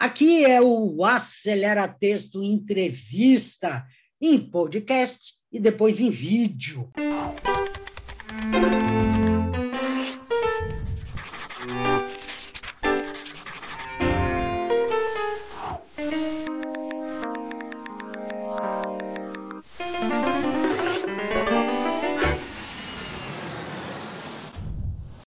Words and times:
Aqui 0.00 0.46
é 0.46 0.62
o 0.62 1.04
Acelera 1.04 1.86
Texto 1.86 2.42
Entrevista 2.42 3.86
em 4.18 4.40
podcast 4.40 5.34
e 5.52 5.60
depois 5.60 6.00
em 6.00 6.08
vídeo. 6.08 6.90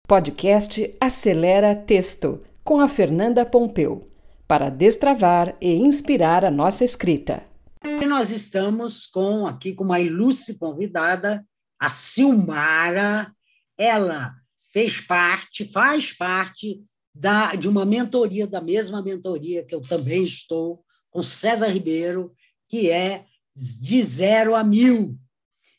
Podcast 0.05 0.93
Acelera 0.99 1.73
Texto, 1.73 2.41
com 2.65 2.81
a 2.81 2.89
Fernanda 2.89 3.45
Pompeu, 3.45 4.16
para 4.47 4.69
destravar 4.69 5.57
e 5.59 5.73
inspirar 5.73 6.45
a 6.45 6.51
nossa 6.51 6.83
escrita. 6.85 7.43
E 7.83 8.05
nós 8.05 8.29
estamos 8.29 9.05
com 9.05 9.45
aqui 9.45 9.73
com 9.73 9.83
uma 9.83 9.99
ilustre 9.99 10.55
convidada, 10.55 11.45
a 11.79 11.89
Silmara. 11.89 13.31
Ela 13.77 14.33
fez 14.71 15.01
parte, 15.01 15.65
faz 15.65 16.13
parte 16.13 16.81
da, 17.13 17.55
de 17.55 17.67
uma 17.67 17.85
mentoria, 17.85 18.47
da 18.47 18.61
mesma 18.61 19.01
mentoria 19.01 19.65
que 19.65 19.75
eu 19.75 19.81
também 19.81 20.23
estou, 20.23 20.83
com 21.09 21.21
César 21.21 21.67
Ribeiro, 21.67 22.33
que 22.69 22.89
é 22.89 23.25
de 23.55 24.03
zero 24.03 24.55
a 24.55 24.63
mil. 24.63 25.17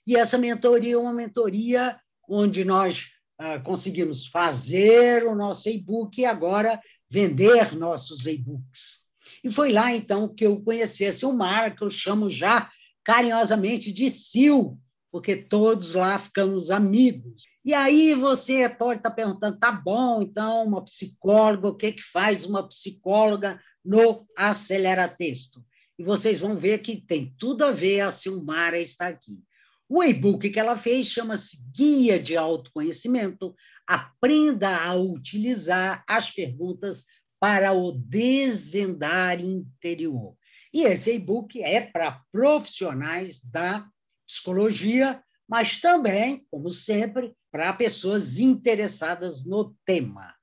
E 0.06 0.16
essa 0.16 0.36
mentoria 0.36 0.94
é 0.94 0.98
uma 0.98 1.12
mentoria 1.12 1.98
onde 2.28 2.64
nós 2.64 3.10
uh, 3.40 3.62
conseguimos 3.62 4.26
fazer 4.26 5.24
o 5.24 5.34
nosso 5.34 5.68
e-book 5.68 6.20
e 6.20 6.26
agora 6.26 6.80
vender 7.10 7.74
nossos 7.74 8.26
e-books. 8.26 9.06
E 9.42 9.50
foi 9.50 9.72
lá, 9.72 9.94
então, 9.94 10.28
que 10.28 10.44
eu 10.46 10.60
conheci 10.60 11.04
a 11.04 11.12
Silmar, 11.12 11.76
que 11.76 11.82
eu 11.82 11.90
chamo 11.90 12.28
já 12.28 12.70
carinhosamente 13.04 13.92
de 13.92 14.10
Sil, 14.10 14.76
porque 15.10 15.36
todos 15.36 15.94
lá 15.94 16.18
ficamos 16.18 16.70
amigos. 16.70 17.44
E 17.64 17.72
aí 17.72 18.14
você 18.14 18.68
pode 18.68 19.00
estar 19.00 19.10
perguntando, 19.10 19.58
tá 19.58 19.72
bom, 19.72 20.22
então, 20.22 20.64
uma 20.64 20.84
psicóloga, 20.84 21.68
o 21.68 21.74
que, 21.74 21.92
que 21.92 22.02
faz 22.02 22.44
uma 22.44 22.66
psicóloga 22.66 23.60
no 23.84 24.26
Acelera 24.36 25.08
Texto? 25.08 25.64
E 25.98 26.04
vocês 26.04 26.38
vão 26.38 26.56
ver 26.56 26.78
que 26.78 27.00
tem 27.00 27.34
tudo 27.38 27.64
a 27.64 27.72
ver, 27.72 28.00
a 28.00 28.10
Silmara 28.10 28.78
está 28.78 29.08
aqui. 29.08 29.42
O 29.88 30.04
e-book 30.04 30.50
que 30.50 30.60
ela 30.60 30.76
fez 30.76 31.06
chama-se 31.06 31.58
Guia 31.74 32.20
de 32.20 32.36
Autoconhecimento. 32.36 33.54
Aprenda 33.86 34.76
a 34.76 34.94
utilizar 34.94 36.04
as 36.06 36.30
perguntas 36.30 37.06
para 37.40 37.72
o 37.72 37.92
desvendar 37.92 39.40
interior. 39.40 40.36
E 40.74 40.82
esse 40.82 41.14
e-book 41.14 41.62
é 41.62 41.80
para 41.80 42.20
profissionais 42.30 43.40
da 43.40 43.88
psicologia, 44.26 45.22
mas 45.48 45.80
também, 45.80 46.46
como 46.50 46.68
sempre, 46.68 47.32
para 47.50 47.72
pessoas 47.72 48.38
interessadas 48.38 49.42
no 49.44 49.74
tema. 49.86 50.34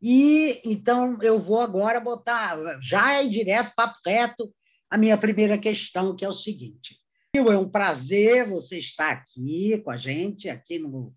E 0.00 0.60
então 0.64 1.18
eu 1.22 1.40
vou 1.40 1.60
agora 1.60 1.98
botar 1.98 2.56
já 2.80 3.14
é 3.14 3.26
direto, 3.26 3.72
papo 3.74 3.98
reto, 4.06 4.54
a 4.88 4.96
minha 4.96 5.18
primeira 5.18 5.58
questão, 5.58 6.14
que 6.14 6.24
é 6.24 6.28
o 6.28 6.34
seguinte: 6.34 7.00
é 7.38 7.58
um 7.58 7.68
prazer 7.68 8.48
você 8.48 8.78
estar 8.78 9.12
aqui 9.12 9.78
com 9.84 9.90
a 9.90 9.96
gente, 9.96 10.48
aqui 10.48 10.78
no 10.78 11.14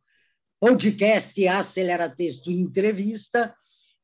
podcast 0.60 1.48
Acelera 1.48 2.10
Texto 2.10 2.52
Entrevista. 2.52 3.56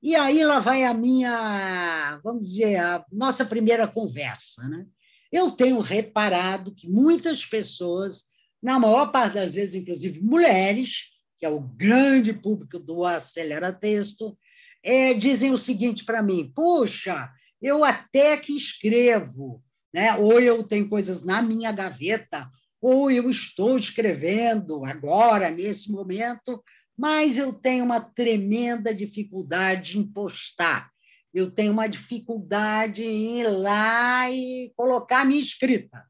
E 0.01 0.15
aí 0.15 0.43
lá 0.43 0.59
vai 0.59 0.83
a 0.83 0.93
minha, 0.93 2.19
vamos 2.23 2.47
dizer, 2.47 2.77
a 2.77 3.03
nossa 3.11 3.43
primeira 3.43 3.87
conversa. 3.87 4.67
Né? 4.69 4.85
Eu 5.31 5.51
tenho 5.51 5.79
reparado 5.79 6.73
que 6.73 6.87
muitas 6.87 7.45
pessoas, 7.45 8.25
na 8.61 8.79
maior 8.79 9.11
parte 9.11 9.33
das 9.33 9.55
vezes, 9.55 9.75
inclusive 9.75 10.21
mulheres, 10.21 11.09
que 11.37 11.45
é 11.45 11.49
o 11.49 11.59
grande 11.59 12.33
público 12.33 12.79
do 12.79 13.03
Acelera 13.03 13.73
Texto, 13.73 14.37
é, 14.81 15.13
dizem 15.13 15.51
o 15.51 15.57
seguinte 15.57 16.05
para 16.05 16.23
mim: 16.23 16.51
puxa, 16.55 17.29
eu 17.61 17.83
até 17.83 18.37
que 18.37 18.55
escrevo, 18.55 19.63
né? 19.95 20.13
ou 20.17 20.41
eu 20.41 20.61
tenho 20.61 20.89
coisas 20.89 21.23
na 21.23 21.41
minha 21.41 21.71
gaveta, 21.71 22.51
ou 22.81 23.09
eu 23.09 23.29
estou 23.29 23.79
escrevendo 23.79 24.83
agora, 24.83 25.49
nesse 25.49 25.89
momento, 25.89 26.61
mas 26.97 27.37
eu 27.37 27.53
tenho 27.53 27.85
uma 27.85 28.01
tremenda 28.01 28.93
dificuldade 28.93 29.97
em 29.97 30.03
postar. 30.03 30.91
Eu 31.33 31.49
tenho 31.49 31.71
uma 31.71 31.87
dificuldade 31.87 33.05
em 33.05 33.39
ir 33.39 33.47
lá 33.47 34.29
e 34.29 34.73
colocar 34.75 35.21
a 35.21 35.25
minha 35.25 35.41
escrita. 35.41 36.05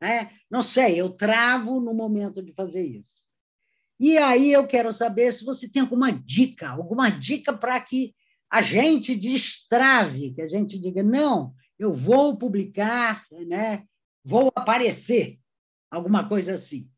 Né? 0.00 0.28
Não 0.50 0.64
sei, 0.64 1.00
eu 1.00 1.08
travo 1.10 1.78
no 1.78 1.94
momento 1.94 2.42
de 2.42 2.52
fazer 2.52 2.82
isso. 2.82 3.22
E 4.00 4.18
aí 4.18 4.52
eu 4.52 4.66
quero 4.66 4.90
saber 4.90 5.32
se 5.32 5.44
você 5.44 5.68
tem 5.68 5.80
alguma 5.80 6.10
dica, 6.10 6.70
alguma 6.70 7.08
dica 7.08 7.52
para 7.52 7.80
que 7.80 8.16
a 8.50 8.60
gente 8.60 9.14
destrave, 9.14 10.34
que 10.34 10.42
a 10.42 10.48
gente 10.48 10.76
diga, 10.76 11.04
não, 11.04 11.54
eu 11.78 11.94
vou 11.94 12.36
publicar, 12.36 13.24
né? 13.30 13.84
vou 14.24 14.52
aparecer, 14.54 15.38
alguma 15.90 16.28
coisa 16.28 16.54
assim. 16.54 16.88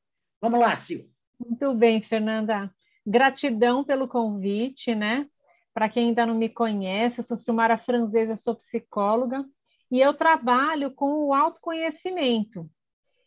Vamos 0.40 0.60
lá, 0.60 0.74
Sil. 0.76 1.08
Muito 1.38 1.74
bem, 1.74 2.02
Fernanda. 2.02 2.72
Gratidão 3.06 3.84
pelo 3.84 4.08
convite, 4.08 4.94
né? 4.94 5.26
Para 5.72 5.88
quem 5.88 6.08
ainda 6.08 6.24
não 6.26 6.34
me 6.34 6.48
conhece, 6.48 7.20
eu 7.20 7.24
sou 7.24 7.36
Silmara 7.36 7.76
Franzesa, 7.76 8.36
sou 8.36 8.54
psicóloga 8.54 9.44
e 9.90 10.00
eu 10.00 10.14
trabalho 10.14 10.90
com 10.92 11.26
o 11.26 11.34
autoconhecimento. 11.34 12.70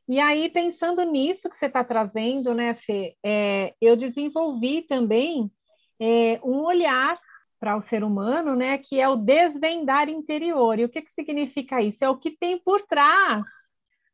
E 0.08 0.20
aí, 0.20 0.50
pensando 0.50 1.04
nisso 1.04 1.50
que 1.50 1.58
você 1.58 1.66
está 1.66 1.84
trazendo, 1.84 2.54
né, 2.54 2.74
Fê, 2.74 3.18
é, 3.24 3.76
eu 3.82 3.98
desenvolvi 3.98 4.84
também 4.84 5.52
é, 6.00 6.40
um 6.42 6.64
olhar 6.64 7.20
para 7.60 7.78
o 7.78 7.82
ser 7.82 8.04
humano, 8.04 8.56
né, 8.56 8.78
que 8.78 9.00
é 9.00 9.08
o 9.08 9.16
desvendar 9.16 10.10
interior. 10.10 10.80
E 10.80 10.86
o 10.86 10.90
que, 10.90 11.02
que 11.02 11.12
significa 11.12 11.82
isso? 11.82 12.04
É 12.04 12.10
o 12.10 12.18
que 12.18 12.32
tem 12.32 12.58
por 12.58 12.82
trás, 12.84 13.46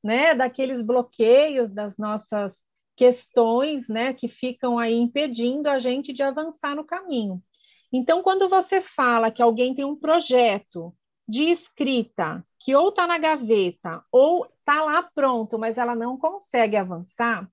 né, 0.04 0.34
daqueles 0.34 0.82
bloqueios 0.86 1.74
das 1.74 1.98
nossas 1.98 2.62
questões, 2.96 3.88
né, 3.88 4.14
que 4.14 4.28
ficam 4.28 4.78
aí 4.78 4.96
impedindo 4.96 5.68
a 5.70 5.80
gente 5.80 6.14
de 6.14 6.24
avançar 6.24 6.76
no 6.76 6.84
caminho. 6.84 7.42
Então, 7.92 8.24
quando 8.24 8.50
você 8.50 8.82
fala 8.82 9.32
que 9.32 9.42
alguém 9.42 9.74
tem 9.74 9.86
um 9.86 9.96
projeto 9.96 10.94
de 11.28 11.44
escrita 11.44 12.46
que 12.60 12.76
ou 12.76 12.90
está 12.90 13.06
na 13.08 13.18
gaveta 13.18 14.04
ou 14.12 14.46
está 14.46 14.84
lá 14.84 15.04
pronto, 15.04 15.60
mas 15.60 15.78
ela 15.78 15.96
não 15.96 16.18
consegue 16.18 16.76
avançar, 16.76 17.48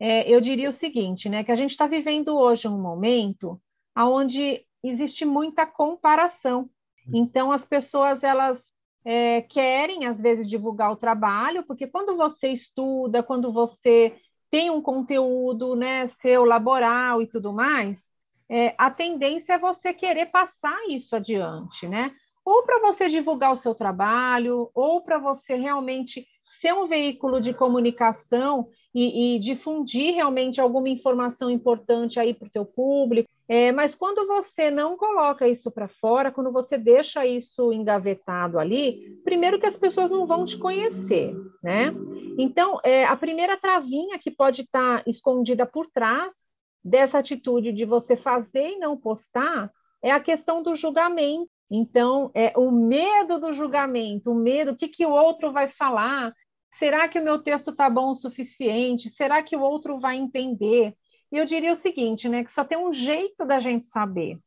é, 0.00 0.30
eu 0.32 0.40
diria 0.40 0.68
o 0.68 0.72
seguinte, 0.72 1.28
né, 1.28 1.42
que 1.42 1.52
a 1.52 1.56
gente 1.56 1.70
está 1.70 1.86
vivendo 1.86 2.36
hoje 2.36 2.68
um 2.68 2.80
momento 2.80 3.60
onde 3.96 4.64
existe 4.82 5.24
muita 5.24 5.66
comparação. 5.66 6.68
Então, 7.12 7.50
as 7.50 7.64
pessoas, 7.64 8.22
elas 8.22 8.66
é, 9.04 9.42
querem, 9.42 10.06
às 10.06 10.20
vezes, 10.20 10.48
divulgar 10.48 10.92
o 10.92 10.96
trabalho, 10.96 11.64
porque 11.64 11.86
quando 11.86 12.16
você 12.16 12.48
estuda, 12.48 13.22
quando 13.22 13.52
você 13.52 14.14
tem 14.50 14.70
um 14.70 14.80
conteúdo, 14.80 15.74
né, 15.74 16.08
seu 16.08 16.44
laboral 16.44 17.22
e 17.22 17.26
tudo 17.26 17.52
mais, 17.52 18.08
é, 18.48 18.74
a 18.78 18.90
tendência 18.90 19.54
é 19.54 19.58
você 19.58 19.92
querer 19.92 20.26
passar 20.26 20.78
isso 20.88 21.14
adiante, 21.14 21.86
né? 21.86 22.12
Ou 22.44 22.62
para 22.62 22.80
você 22.80 23.08
divulgar 23.08 23.52
o 23.52 23.56
seu 23.56 23.74
trabalho, 23.74 24.70
ou 24.74 25.02
para 25.02 25.18
você 25.18 25.54
realmente 25.54 26.26
ser 26.60 26.72
um 26.72 26.86
veículo 26.86 27.40
de 27.40 27.52
comunicação 27.52 28.68
e, 29.00 29.36
e 29.36 29.38
difundir 29.38 30.12
realmente 30.12 30.60
alguma 30.60 30.88
informação 30.88 31.48
importante 31.48 32.18
aí 32.18 32.34
para 32.34 32.48
o 32.48 32.50
teu 32.50 32.64
público. 32.64 33.28
É, 33.48 33.70
mas 33.70 33.94
quando 33.94 34.26
você 34.26 34.72
não 34.72 34.96
coloca 34.96 35.46
isso 35.46 35.70
para 35.70 35.86
fora, 35.86 36.32
quando 36.32 36.50
você 36.50 36.76
deixa 36.76 37.24
isso 37.24 37.72
engavetado 37.72 38.58
ali, 38.58 39.16
primeiro 39.22 39.60
que 39.60 39.66
as 39.66 39.76
pessoas 39.76 40.10
não 40.10 40.26
vão 40.26 40.44
te 40.44 40.58
conhecer, 40.58 41.32
né? 41.62 41.94
Então, 42.36 42.80
é, 42.84 43.04
a 43.04 43.16
primeira 43.16 43.56
travinha 43.56 44.18
que 44.18 44.32
pode 44.32 44.62
estar 44.62 44.98
tá 44.98 45.04
escondida 45.08 45.64
por 45.64 45.86
trás 45.86 46.34
dessa 46.84 47.18
atitude 47.18 47.72
de 47.72 47.84
você 47.84 48.16
fazer 48.16 48.70
e 48.70 48.78
não 48.78 48.96
postar 48.96 49.70
é 50.02 50.10
a 50.10 50.20
questão 50.20 50.60
do 50.60 50.74
julgamento. 50.74 51.48
Então, 51.70 52.32
é 52.34 52.52
o 52.56 52.70
medo 52.72 53.38
do 53.38 53.54
julgamento, 53.54 54.32
o 54.32 54.34
medo, 54.34 54.72
o 54.72 54.76
que, 54.76 54.88
que 54.88 55.06
o 55.06 55.10
outro 55.10 55.52
vai 55.52 55.68
falar, 55.68 56.34
Será 56.70 57.08
que 57.08 57.18
o 57.18 57.24
meu 57.24 57.42
texto 57.42 57.70
está 57.70 57.88
bom 57.90 58.10
o 58.10 58.14
suficiente? 58.14 59.10
Será 59.10 59.42
que 59.42 59.56
o 59.56 59.60
outro 59.60 59.98
vai 59.98 60.16
entender? 60.16 60.94
E 61.30 61.36
eu 61.36 61.44
diria 61.44 61.72
o 61.72 61.76
seguinte, 61.76 62.28
né? 62.28 62.44
Que 62.44 62.52
só 62.52 62.64
tem 62.64 62.78
um 62.78 62.92
jeito 62.92 63.44
da 63.44 63.60
gente 63.60 63.84
saber, 63.84 64.38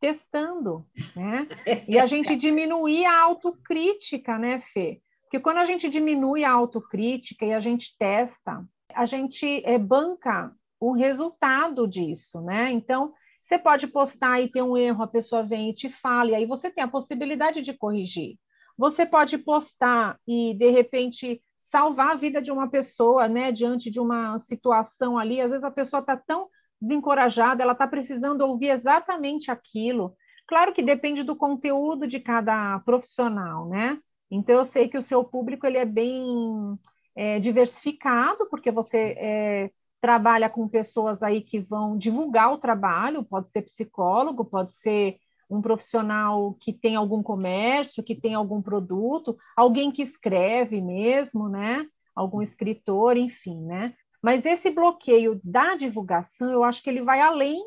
testando, 0.00 0.86
né? 1.14 1.46
E 1.88 1.98
a 1.98 2.06
gente 2.06 2.36
diminuir 2.36 3.04
a 3.06 3.20
autocrítica, 3.20 4.38
né, 4.38 4.60
Fê? 4.72 5.00
Porque 5.22 5.40
quando 5.40 5.58
a 5.58 5.64
gente 5.64 5.88
diminui 5.88 6.44
a 6.44 6.52
autocrítica 6.52 7.44
e 7.44 7.52
a 7.52 7.60
gente 7.60 7.96
testa, 7.98 8.64
a 8.94 9.06
gente 9.06 9.62
é, 9.64 9.78
banca 9.78 10.54
o 10.78 10.92
resultado 10.92 11.86
disso, 11.86 12.40
né? 12.40 12.70
Então, 12.70 13.12
você 13.42 13.58
pode 13.58 13.86
postar 13.86 14.40
e 14.40 14.50
ter 14.50 14.62
um 14.62 14.76
erro, 14.76 15.02
a 15.02 15.06
pessoa 15.06 15.42
vem 15.42 15.70
e 15.70 15.74
te 15.74 15.88
fala, 15.88 16.30
e 16.30 16.34
aí 16.34 16.46
você 16.46 16.70
tem 16.70 16.82
a 16.82 16.88
possibilidade 16.88 17.62
de 17.62 17.72
corrigir. 17.72 18.38
Você 18.76 19.06
pode 19.06 19.38
postar 19.38 20.18
e, 20.26 20.54
de 20.54 20.70
repente, 20.70 21.40
salvar 21.68 22.12
a 22.12 22.14
vida 22.14 22.40
de 22.40 22.52
uma 22.52 22.68
pessoa, 22.68 23.28
né, 23.28 23.50
diante 23.50 23.90
de 23.90 23.98
uma 23.98 24.38
situação 24.38 25.18
ali. 25.18 25.40
Às 25.40 25.50
vezes 25.50 25.64
a 25.64 25.70
pessoa 25.70 26.00
está 26.00 26.16
tão 26.16 26.48
desencorajada, 26.80 27.62
ela 27.62 27.72
está 27.72 27.86
precisando 27.86 28.42
ouvir 28.42 28.68
exatamente 28.70 29.50
aquilo. 29.50 30.14
Claro 30.46 30.72
que 30.72 30.82
depende 30.82 31.24
do 31.24 31.34
conteúdo 31.34 32.06
de 32.06 32.20
cada 32.20 32.78
profissional, 32.80 33.68
né? 33.68 33.98
Então 34.30 34.56
eu 34.56 34.64
sei 34.64 34.88
que 34.88 34.98
o 34.98 35.02
seu 35.02 35.24
público 35.24 35.66
ele 35.66 35.78
é 35.78 35.84
bem 35.84 36.78
é, 37.16 37.40
diversificado, 37.40 38.48
porque 38.48 38.70
você 38.70 39.16
é, 39.18 39.70
trabalha 40.00 40.48
com 40.48 40.68
pessoas 40.68 41.22
aí 41.22 41.42
que 41.42 41.58
vão 41.58 41.98
divulgar 41.98 42.52
o 42.52 42.58
trabalho, 42.58 43.24
pode 43.24 43.50
ser 43.50 43.62
psicólogo, 43.62 44.44
pode 44.44 44.72
ser 44.74 45.18
um 45.48 45.60
profissional 45.60 46.54
que 46.60 46.72
tem 46.72 46.96
algum 46.96 47.22
comércio, 47.22 48.02
que 48.02 48.14
tem 48.14 48.34
algum 48.34 48.60
produto, 48.60 49.36
alguém 49.56 49.90
que 49.90 50.02
escreve 50.02 50.80
mesmo, 50.80 51.48
né? 51.48 51.86
Algum 52.14 52.42
escritor, 52.42 53.16
enfim, 53.16 53.60
né? 53.64 53.94
Mas 54.22 54.44
esse 54.44 54.70
bloqueio 54.70 55.40
da 55.44 55.76
divulgação, 55.76 56.50
eu 56.50 56.64
acho 56.64 56.82
que 56.82 56.90
ele 56.90 57.02
vai 57.02 57.20
além 57.20 57.62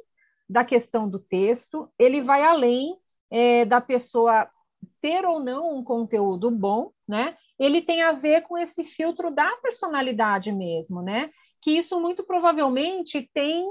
da 0.50 0.66
questão 0.66 1.10
do 1.10 1.20
texto, 1.20 1.90
ele 1.98 2.22
vai 2.22 2.44
além 2.44 2.98
é, 3.30 3.64
da 3.66 3.80
pessoa 3.80 4.50
ter 5.02 5.26
ou 5.26 5.40
não 5.40 5.78
um 5.78 5.84
conteúdo 5.84 6.52
bom, 6.52 6.92
né? 7.08 7.38
Ele 7.58 7.82
tem 7.82 8.02
a 8.02 8.12
ver 8.12 8.42
com 8.42 8.58
esse 8.58 8.84
filtro 8.84 9.32
da 9.32 9.50
personalidade 9.58 10.52
mesmo, 10.52 11.02
né? 11.02 11.30
Que 11.62 11.72
isso 11.72 12.00
muito 12.00 12.24
provavelmente 12.24 13.30
tem 13.34 13.66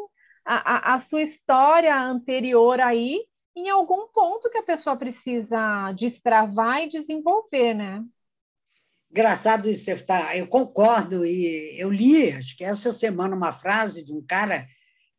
a, 0.44 0.93
a, 0.93 0.94
a 0.94 0.99
sua 0.99 1.22
história 1.22 1.94
anterior 1.94 2.81
aí 2.81 3.22
em 3.58 3.69
algum 3.69 4.06
ponto 4.08 4.50
que 4.50 4.58
a 4.58 4.62
pessoa 4.62 4.96
precisa 4.96 5.93
destravar 5.93 6.82
e 6.82 6.88
desenvolver, 6.88 7.75
né? 7.75 8.05
Engraçado 9.10 9.69
isso, 9.69 9.84
você 9.84 9.96
tá, 9.96 10.37
eu 10.37 10.46
concordo, 10.46 11.25
e 11.25 11.81
eu 11.81 11.90
li, 11.90 12.31
acho 12.31 12.56
que 12.56 12.62
essa 12.62 12.93
semana, 12.93 13.34
uma 13.34 13.58
frase 13.58 14.05
de 14.05 14.12
um 14.12 14.22
cara 14.25 14.66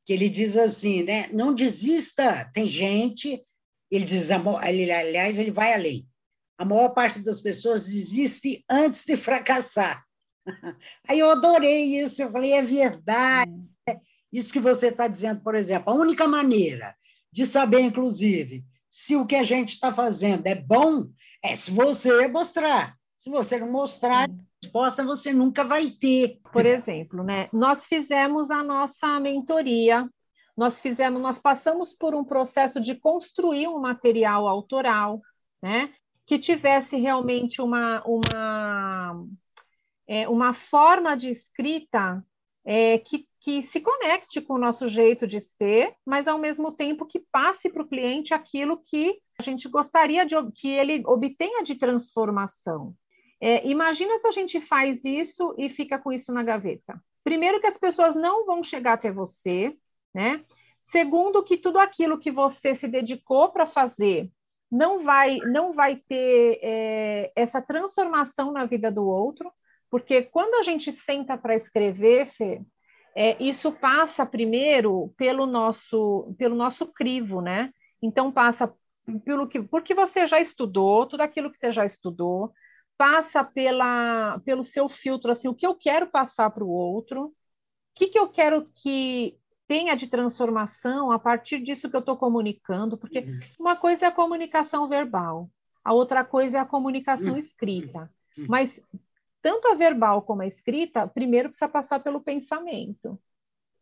que 0.05 0.13
ele 0.13 0.29
diz 0.29 0.55
assim, 0.55 1.03
né? 1.03 1.27
Não 1.33 1.53
desista, 1.53 2.49
tem 2.53 2.67
gente, 2.67 3.41
ele 3.91 4.05
diz, 4.05 4.29
ele, 4.63 4.91
aliás, 4.91 5.39
ele 5.39 5.51
vai 5.51 5.73
além. 5.73 6.07
A 6.57 6.65
maior 6.65 6.89
parte 6.89 7.19
das 7.23 7.41
pessoas 7.41 7.85
desiste 7.85 8.63
antes 8.69 9.05
de 9.05 9.17
fracassar. 9.17 10.03
Aí 11.07 11.19
eu 11.19 11.29
adorei 11.31 11.99
isso, 11.99 12.21
eu 12.21 12.31
falei, 12.31 12.53
é 12.53 12.61
verdade. 12.61 13.51
Hum. 13.51 13.67
Isso 14.31 14.53
que 14.53 14.59
você 14.59 14.87
está 14.87 15.07
dizendo, 15.07 15.41
por 15.41 15.55
exemplo, 15.55 15.91
a 15.91 15.95
única 15.95 16.27
maneira 16.27 16.95
de 17.31 17.45
saber, 17.45 17.81
inclusive, 17.81 18.63
se 18.89 19.15
o 19.15 19.25
que 19.25 19.35
a 19.35 19.43
gente 19.43 19.73
está 19.73 19.93
fazendo 19.93 20.45
é 20.47 20.55
bom, 20.55 21.09
é 21.43 21.55
se 21.55 21.71
você 21.71 22.27
mostrar. 22.27 22.97
Se 23.17 23.29
você 23.29 23.59
não 23.59 23.71
mostrar, 23.71 24.29
resposta 24.63 25.03
você 25.03 25.33
nunca 25.33 25.63
vai 25.63 25.89
ter. 25.89 26.39
Por 26.51 26.65
exemplo, 26.65 27.23
né? 27.23 27.49
Nós 27.51 27.85
fizemos 27.85 28.49
a 28.49 28.63
nossa 28.63 29.19
mentoria, 29.19 30.09
nós 30.55 30.79
fizemos, 30.79 31.21
nós 31.21 31.39
passamos 31.39 31.93
por 31.93 32.13
um 32.13 32.23
processo 32.23 32.79
de 32.79 32.95
construir 32.95 33.67
um 33.67 33.79
material 33.79 34.47
autoral, 34.47 35.21
né? 35.61 35.93
Que 36.25 36.39
tivesse 36.39 36.97
realmente 36.97 37.61
uma, 37.61 38.03
uma, 38.05 39.25
é, 40.07 40.27
uma 40.29 40.53
forma 40.53 41.15
de 41.15 41.29
escrita 41.29 42.23
é, 42.65 42.97
que 42.99 43.27
que 43.39 43.63
se 43.63 43.79
conecte 43.79 44.41
com 44.41 44.53
o 44.55 44.59
nosso 44.59 44.87
jeito 44.87 45.25
de 45.25 45.39
ser, 45.39 45.95
mas 46.05 46.27
ao 46.27 46.37
mesmo 46.37 46.73
tempo 46.73 47.05
que 47.05 47.19
passe 47.31 47.69
para 47.69 47.81
o 47.81 47.87
cliente 47.87 48.33
aquilo 48.33 48.77
que 48.77 49.17
a 49.39 49.43
gente 49.43 49.67
gostaria 49.69 50.25
de 50.25 50.35
que 50.53 50.67
ele 50.67 51.01
obtenha 51.05 51.63
de 51.63 51.75
transformação. 51.75 52.93
É, 53.41 53.65
imagina 53.65 54.19
se 54.19 54.27
a 54.27 54.31
gente 54.31 54.59
faz 54.59 55.05
isso 55.05 55.55
e 55.57 55.69
fica 55.69 55.97
com 55.97 56.11
isso 56.11 56.33
na 56.33 56.43
gaveta. 56.43 57.01
Primeiro 57.23 57.61
que 57.61 57.67
as 57.67 57.77
pessoas 57.77 58.15
não 58.15 58.45
vão 58.45 58.61
chegar 58.61 58.93
até 58.93 59.09
você, 59.09 59.77
né? 60.13 60.43
Segundo 60.81 61.43
que 61.43 61.55
tudo 61.55 61.79
aquilo 61.79 62.19
que 62.19 62.31
você 62.31 62.75
se 62.75 62.87
dedicou 62.87 63.49
para 63.51 63.65
fazer 63.65 64.29
não 64.69 64.99
vai 64.99 65.37
não 65.37 65.73
vai 65.73 65.95
ter 65.95 66.59
é, 66.61 67.31
essa 67.35 67.61
transformação 67.61 68.51
na 68.51 68.65
vida 68.65 68.91
do 68.91 69.05
outro, 69.05 69.51
porque 69.89 70.23
quando 70.23 70.55
a 70.55 70.63
gente 70.63 70.91
senta 70.91 71.37
para 71.37 71.55
escrever, 71.55 72.27
Fê, 72.27 72.61
é, 73.15 73.41
isso 73.43 73.71
passa 73.71 74.25
primeiro 74.25 75.13
pelo 75.17 75.45
nosso, 75.45 76.33
pelo 76.37 76.55
nosso 76.55 76.87
crivo, 76.87 77.41
né? 77.41 77.71
Então 78.01 78.31
passa 78.31 78.73
pelo 79.25 79.47
que, 79.47 79.61
porque 79.61 79.95
você 79.95 80.27
já 80.27 80.39
estudou, 80.39 81.07
tudo 81.07 81.21
aquilo 81.21 81.49
que 81.49 81.57
você 81.57 81.73
já 81.73 81.85
estudou, 81.85 82.53
passa 82.97 83.43
pela, 83.43 84.39
pelo 84.45 84.63
seu 84.63 84.87
filtro, 84.87 85.31
assim, 85.31 85.47
o 85.47 85.55
que 85.55 85.65
eu 85.65 85.75
quero 85.75 86.07
passar 86.07 86.49
para 86.51 86.63
o 86.63 86.69
outro, 86.69 87.25
o 87.25 87.33
que, 87.95 88.07
que 88.07 88.19
eu 88.19 88.29
quero 88.29 88.69
que 88.75 89.37
tenha 89.67 89.95
de 89.95 90.07
transformação 90.07 91.11
a 91.11 91.17
partir 91.17 91.61
disso 91.61 91.89
que 91.89 91.95
eu 91.95 92.01
estou 92.01 92.17
comunicando, 92.17 92.97
porque 92.97 93.19
uhum. 93.19 93.39
uma 93.59 93.75
coisa 93.75 94.05
é 94.05 94.07
a 94.09 94.11
comunicação 94.11 94.87
verbal, 94.87 95.49
a 95.83 95.93
outra 95.93 96.23
coisa 96.23 96.57
é 96.57 96.61
a 96.61 96.65
comunicação 96.65 97.33
uhum. 97.33 97.39
escrita. 97.39 98.11
Mas 98.47 98.81
tanto 99.41 99.67
a 99.67 99.75
verbal 99.75 100.21
como 100.21 100.41
a 100.41 100.47
escrita, 100.47 101.07
primeiro 101.07 101.49
precisa 101.49 101.69
passar 101.69 101.99
pelo 101.99 102.21
pensamento. 102.21 103.19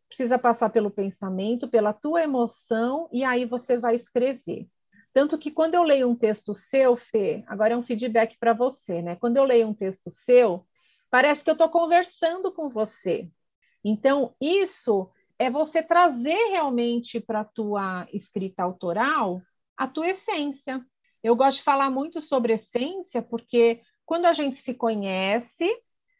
Precisa 0.08 0.38
passar 0.38 0.70
pelo 0.70 0.90
pensamento, 0.90 1.68
pela 1.68 1.92
tua 1.92 2.22
emoção, 2.22 3.08
e 3.12 3.24
aí 3.24 3.44
você 3.44 3.76
vai 3.76 3.94
escrever. 3.94 4.66
Tanto 5.12 5.36
que 5.36 5.50
quando 5.50 5.74
eu 5.74 5.82
leio 5.82 6.08
um 6.08 6.14
texto 6.14 6.54
seu, 6.54 6.96
Fê, 6.96 7.44
agora 7.46 7.74
é 7.74 7.76
um 7.76 7.82
feedback 7.82 8.38
para 8.38 8.52
você, 8.52 9.02
né? 9.02 9.16
Quando 9.16 9.36
eu 9.36 9.44
leio 9.44 9.66
um 9.66 9.74
texto 9.74 10.10
seu, 10.10 10.66
parece 11.10 11.42
que 11.42 11.50
eu 11.50 11.54
estou 11.54 11.68
conversando 11.68 12.52
com 12.52 12.68
você. 12.68 13.30
Então, 13.84 14.34
isso 14.40 15.10
é 15.38 15.50
você 15.50 15.82
trazer 15.82 16.50
realmente 16.50 17.20
para 17.20 17.40
a 17.40 17.44
tua 17.44 18.06
escrita 18.12 18.62
autoral 18.62 19.42
a 19.78 19.86
tua 19.86 20.08
essência. 20.08 20.84
Eu 21.22 21.36
gosto 21.36 21.58
de 21.58 21.64
falar 21.64 21.88
muito 21.88 22.20
sobre 22.20 22.54
essência, 22.54 23.22
porque 23.22 23.80
quando 24.08 24.24
a 24.24 24.32
gente 24.32 24.56
se 24.56 24.72
conhece, 24.72 25.70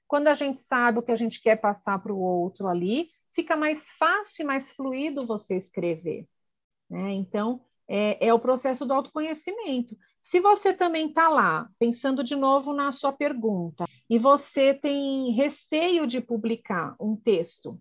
quando 0.06 0.28
a 0.28 0.34
gente 0.34 0.60
sabe 0.60 0.98
o 0.98 1.02
que 1.02 1.10
a 1.10 1.16
gente 1.16 1.40
quer 1.40 1.56
passar 1.56 1.98
para 1.98 2.12
o 2.12 2.20
outro 2.20 2.68
ali, 2.68 3.08
fica 3.32 3.56
mais 3.56 3.88
fácil 3.92 4.42
e 4.42 4.46
mais 4.46 4.70
fluido 4.70 5.26
você 5.26 5.56
escrever. 5.56 6.28
Né? 6.90 7.12
Então, 7.12 7.62
é, 7.88 8.28
é 8.28 8.34
o 8.34 8.38
processo 8.38 8.84
do 8.84 8.92
autoconhecimento. 8.92 9.96
Se 10.20 10.38
você 10.38 10.74
também 10.74 11.08
está 11.08 11.30
lá, 11.30 11.66
pensando 11.78 12.22
de 12.22 12.36
novo 12.36 12.74
na 12.74 12.92
sua 12.92 13.10
pergunta, 13.10 13.86
e 14.10 14.18
você 14.18 14.74
tem 14.74 15.30
receio 15.30 16.06
de 16.06 16.20
publicar 16.20 16.94
um 17.00 17.16
texto, 17.16 17.80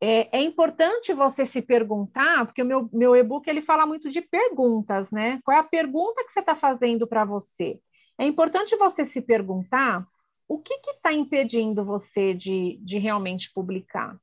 é, 0.00 0.38
é, 0.38 0.40
importante 0.40 1.12
você 1.12 1.44
se 1.44 1.60
perguntar, 1.60 2.46
porque 2.46 2.62
o 2.62 2.64
meu, 2.64 2.88
meu 2.92 3.16
e-book 3.16 3.50
ele 3.50 3.62
fala 3.62 3.84
muito 3.84 4.12
de 4.12 4.20
perguntas, 4.20 5.10
né? 5.10 5.40
Qual 5.42 5.56
é 5.56 5.58
a 5.58 5.64
pergunta 5.64 6.24
que 6.24 6.32
você 6.32 6.38
está 6.38 6.54
fazendo 6.54 7.04
para 7.04 7.24
você? 7.24 7.80
É 8.18 8.26
importante 8.26 8.76
você 8.76 9.06
se 9.06 9.22
perguntar 9.22 10.06
o 10.48 10.58
que 10.58 10.74
está 10.74 11.12
impedindo 11.12 11.84
você 11.84 12.34
de, 12.34 12.78
de 12.82 12.98
realmente 12.98 13.52
publicar. 13.52 14.18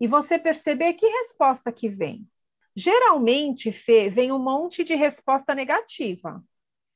E 0.00 0.08
você 0.08 0.38
perceber 0.38 0.94
que 0.94 1.06
resposta 1.06 1.70
que 1.70 1.88
vem. 1.88 2.26
Geralmente, 2.74 3.72
Fê, 3.72 4.08
vem 4.08 4.32
um 4.32 4.38
monte 4.38 4.84
de 4.84 4.94
resposta 4.94 5.54
negativa. 5.54 6.42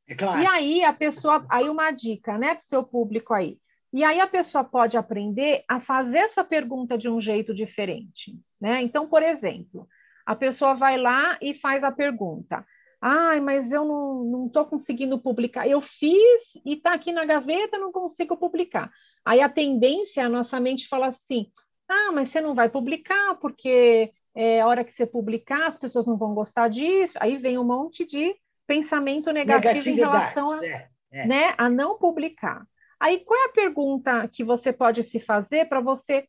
É 0.06 0.14
claro. 0.14 0.40
E 0.40 0.46
aí 0.46 0.84
a 0.84 0.92
pessoa, 0.92 1.44
aí 1.48 1.68
uma 1.68 1.90
dica, 1.90 2.38
né, 2.38 2.54
para 2.54 2.62
o 2.62 2.64
seu 2.64 2.82
público 2.82 3.34
aí. 3.34 3.58
E 3.92 4.02
aí 4.04 4.20
a 4.20 4.26
pessoa 4.26 4.64
pode 4.64 4.96
aprender 4.96 5.64
a 5.68 5.78
fazer 5.78 6.18
essa 6.18 6.42
pergunta 6.42 6.96
de 6.96 7.08
um 7.08 7.20
jeito 7.20 7.54
diferente, 7.54 8.40
né? 8.58 8.80
Então, 8.80 9.06
por 9.06 9.22
exemplo, 9.22 9.86
a 10.24 10.34
pessoa 10.34 10.74
vai 10.74 10.96
lá 10.96 11.36
e 11.42 11.52
faz 11.54 11.84
a 11.84 11.92
pergunta: 11.92 12.66
Ai, 13.04 13.40
mas 13.40 13.72
eu 13.72 13.84
não 13.84 14.46
estou 14.46 14.64
conseguindo 14.64 15.18
publicar. 15.18 15.66
Eu 15.66 15.80
fiz 15.80 16.40
e 16.64 16.74
está 16.74 16.94
aqui 16.94 17.10
na 17.10 17.24
gaveta, 17.24 17.76
não 17.76 17.90
consigo 17.90 18.36
publicar. 18.36 18.92
Aí 19.24 19.40
a 19.40 19.48
tendência, 19.48 20.24
a 20.24 20.28
nossa 20.28 20.60
mente 20.60 20.86
fala 20.86 21.08
assim: 21.08 21.50
ah, 21.88 22.12
mas 22.12 22.28
você 22.28 22.40
não 22.40 22.54
vai 22.54 22.68
publicar, 22.68 23.34
porque 23.40 24.12
é, 24.36 24.60
a 24.60 24.68
hora 24.68 24.84
que 24.84 24.92
você 24.92 25.04
publicar, 25.04 25.66
as 25.66 25.76
pessoas 25.76 26.06
não 26.06 26.16
vão 26.16 26.32
gostar 26.32 26.68
disso. 26.68 27.18
Aí 27.20 27.38
vem 27.38 27.58
um 27.58 27.64
monte 27.64 28.04
de 28.06 28.36
pensamento 28.68 29.32
negativo 29.32 29.88
em 29.88 29.96
relação 29.96 30.52
a, 30.52 30.64
é, 30.64 30.88
é. 31.10 31.26
Né, 31.26 31.54
a 31.58 31.68
não 31.68 31.98
publicar. 31.98 32.64
Aí 33.00 33.24
qual 33.24 33.40
é 33.40 33.46
a 33.46 33.52
pergunta 33.52 34.28
que 34.28 34.44
você 34.44 34.72
pode 34.72 35.02
se 35.02 35.18
fazer 35.18 35.68
para 35.68 35.80
você 35.80 36.28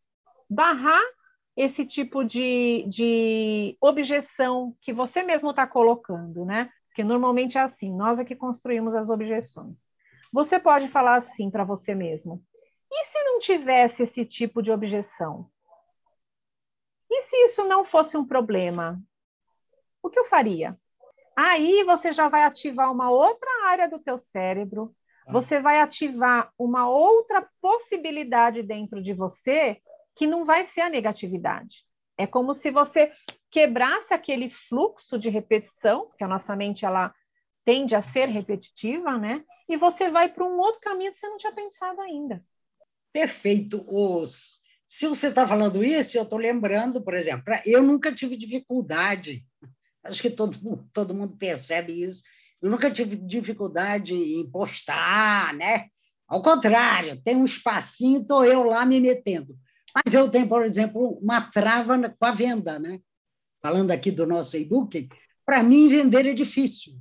barrar 0.49 1.03
esse 1.55 1.85
tipo 1.85 2.23
de, 2.23 2.85
de 2.87 3.77
objeção 3.79 4.75
que 4.81 4.91
você 4.91 5.21
mesmo 5.21 5.51
está 5.51 5.67
colocando, 5.67 6.45
né? 6.45 6.71
Porque 6.87 7.03
normalmente 7.03 7.57
é 7.57 7.61
assim, 7.61 7.93
nós 7.95 8.19
é 8.19 8.25
que 8.25 8.35
construímos 8.35 8.95
as 8.95 9.09
objeções. 9.09 9.85
Você 10.31 10.59
pode 10.59 10.87
falar 10.87 11.15
assim 11.15 11.49
para 11.51 11.63
você 11.63 11.93
mesmo: 11.93 12.43
e 12.91 13.05
se 13.05 13.23
não 13.23 13.39
tivesse 13.39 14.03
esse 14.03 14.25
tipo 14.25 14.61
de 14.61 14.71
objeção? 14.71 15.49
E 17.09 17.21
se 17.21 17.35
isso 17.45 17.63
não 17.65 17.85
fosse 17.85 18.17
um 18.17 18.25
problema? 18.25 18.99
O 20.01 20.09
que 20.09 20.19
eu 20.19 20.25
faria? 20.25 20.77
Aí 21.35 21.83
você 21.83 22.13
já 22.13 22.27
vai 22.29 22.43
ativar 22.43 22.91
uma 22.91 23.09
outra 23.09 23.49
área 23.67 23.89
do 23.89 23.99
teu 23.99 24.17
cérebro, 24.17 24.95
ah. 25.27 25.31
você 25.31 25.59
vai 25.59 25.79
ativar 25.79 26.51
uma 26.57 26.89
outra 26.89 27.47
possibilidade 27.61 28.61
dentro 28.63 29.01
de 29.01 29.13
você 29.13 29.81
que 30.15 30.27
não 30.27 30.45
vai 30.45 30.65
ser 30.65 30.81
a 30.81 30.89
negatividade. 30.89 31.85
É 32.17 32.27
como 32.27 32.53
se 32.53 32.69
você 32.69 33.11
quebrasse 33.49 34.13
aquele 34.13 34.49
fluxo 34.49 35.17
de 35.17 35.29
repetição, 35.29 36.09
que 36.17 36.23
a 36.23 36.27
nossa 36.27 36.55
mente 36.55 36.85
ela 36.85 37.13
tende 37.65 37.95
a 37.95 38.01
ser 38.01 38.27
repetitiva, 38.27 39.17
né? 39.17 39.43
E 39.69 39.77
você 39.77 40.09
vai 40.09 40.29
para 40.29 40.43
um 40.43 40.57
outro 40.57 40.81
caminho 40.81 41.11
que 41.11 41.17
você 41.17 41.27
não 41.27 41.37
tinha 41.37 41.53
pensado 41.53 42.01
ainda. 42.01 42.43
Perfeito. 43.11 43.85
Os... 43.87 44.61
Se 44.85 45.07
você 45.07 45.27
está 45.27 45.47
falando 45.47 45.83
isso, 45.83 46.17
eu 46.17 46.23
estou 46.23 46.37
lembrando, 46.37 47.03
por 47.03 47.13
exemplo, 47.13 47.53
eu 47.65 47.81
nunca 47.81 48.13
tive 48.13 48.37
dificuldade, 48.37 49.43
acho 50.03 50.21
que 50.21 50.29
todo 50.29 50.59
mundo, 50.61 50.89
todo 50.93 51.13
mundo 51.13 51.37
percebe 51.37 51.93
isso, 51.93 52.23
eu 52.61 52.69
nunca 52.69 52.91
tive 52.91 53.15
dificuldade 53.15 54.13
em 54.13 54.49
postar, 54.51 55.53
né? 55.55 55.87
Ao 56.27 56.41
contrário, 56.41 57.21
tem 57.21 57.35
um 57.35 57.45
espacinho, 57.45 58.21
estou 58.21 58.45
eu 58.45 58.63
lá 58.63 58.85
me 58.85 58.99
metendo. 58.99 59.57
Mas 59.93 60.13
eu 60.13 60.29
tenho, 60.29 60.47
por 60.47 60.63
exemplo, 60.65 61.19
uma 61.21 61.41
trava 61.51 61.97
com 62.09 62.25
a 62.25 62.31
venda, 62.31 62.79
né? 62.79 62.99
Falando 63.61 63.91
aqui 63.91 64.11
do 64.11 64.25
nosso 64.25 64.57
e-book, 64.57 65.07
para 65.45 65.61
mim 65.61 65.89
vender 65.89 66.25
é 66.25 66.33
difícil. 66.33 66.93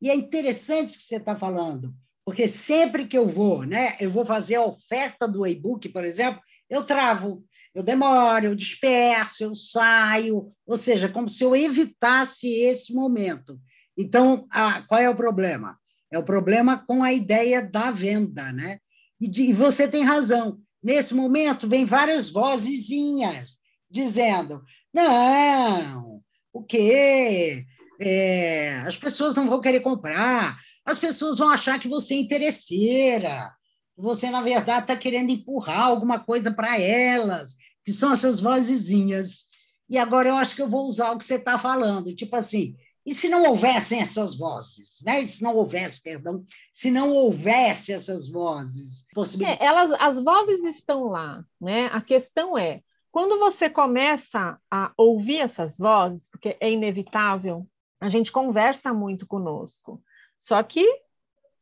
E 0.00 0.08
é 0.08 0.14
interessante 0.14 0.96
que 0.96 1.04
você 1.04 1.16
está 1.16 1.36
falando, 1.36 1.94
porque 2.24 2.48
sempre 2.48 3.06
que 3.06 3.18
eu 3.18 3.28
vou, 3.28 3.64
né, 3.64 3.96
eu 4.00 4.10
vou 4.10 4.24
fazer 4.24 4.54
a 4.54 4.64
oferta 4.64 5.28
do 5.28 5.46
e-book, 5.46 5.88
por 5.90 6.04
exemplo, 6.04 6.40
eu 6.70 6.84
travo, 6.84 7.44
eu 7.74 7.82
demoro, 7.82 8.46
eu 8.46 8.54
disperso, 8.54 9.44
eu 9.44 9.54
saio, 9.54 10.48
ou 10.66 10.76
seja, 10.78 11.08
como 11.08 11.28
se 11.28 11.44
eu 11.44 11.54
evitasse 11.54 12.48
esse 12.48 12.94
momento. 12.94 13.60
Então, 13.96 14.46
a, 14.50 14.82
qual 14.82 15.00
é 15.00 15.10
o 15.10 15.14
problema? 15.14 15.78
É 16.10 16.18
o 16.18 16.24
problema 16.24 16.78
com 16.78 17.04
a 17.04 17.12
ideia 17.12 17.62
da 17.62 17.90
venda, 17.90 18.52
né? 18.52 18.78
E, 19.20 19.28
de, 19.28 19.42
e 19.42 19.52
você 19.52 19.86
tem 19.86 20.02
razão. 20.02 20.58
Nesse 20.82 21.14
momento, 21.14 21.68
vem 21.68 21.84
várias 21.84 22.30
vozezinhas 22.30 23.58
dizendo: 23.90 24.62
não, 24.92 26.22
o 26.52 26.62
quê? 26.62 27.64
É, 28.00 28.78
as 28.86 28.96
pessoas 28.96 29.34
não 29.34 29.46
vão 29.46 29.60
querer 29.60 29.80
comprar, 29.80 30.58
as 30.84 30.98
pessoas 30.98 31.36
vão 31.36 31.50
achar 31.50 31.78
que 31.78 31.88
você 31.88 32.14
é 32.14 32.18
interesseira, 32.18 33.52
você, 33.96 34.30
na 34.30 34.40
verdade, 34.40 34.82
está 34.82 34.96
querendo 34.96 35.30
empurrar 35.30 35.82
alguma 35.82 36.18
coisa 36.18 36.50
para 36.50 36.80
elas, 36.80 37.54
que 37.84 37.92
são 37.92 38.12
essas 38.12 38.40
vozezinhas. 38.40 39.44
E 39.88 39.98
agora 39.98 40.28
eu 40.28 40.36
acho 40.36 40.54
que 40.54 40.62
eu 40.62 40.68
vou 40.68 40.86
usar 40.86 41.10
o 41.10 41.18
que 41.18 41.24
você 41.24 41.34
está 41.34 41.58
falando, 41.58 42.14
tipo 42.14 42.34
assim, 42.36 42.74
e 43.04 43.14
se 43.14 43.28
não 43.28 43.44
houvessem 43.48 44.00
essas 44.00 44.36
vozes, 44.36 45.02
né? 45.04 45.22
E 45.22 45.26
se 45.26 45.42
não 45.42 45.56
houvesse, 45.56 46.02
perdão, 46.02 46.44
se 46.72 46.90
não 46.90 47.10
houvesse 47.10 47.92
essas 47.92 48.28
vozes, 48.28 49.06
possibilidade... 49.14 49.62
é, 49.62 49.66
elas, 49.66 49.90
as 49.92 50.22
vozes 50.22 50.64
estão 50.64 51.04
lá, 51.04 51.44
né? 51.60 51.86
A 51.86 52.00
questão 52.00 52.56
é 52.58 52.82
quando 53.10 53.38
você 53.38 53.68
começa 53.68 54.58
a 54.70 54.92
ouvir 54.96 55.38
essas 55.38 55.76
vozes, 55.76 56.28
porque 56.28 56.56
é 56.60 56.70
inevitável, 56.70 57.66
a 58.00 58.08
gente 58.08 58.30
conversa 58.30 58.92
muito 58.92 59.26
conosco, 59.26 60.02
só 60.38 60.62
que 60.62 60.86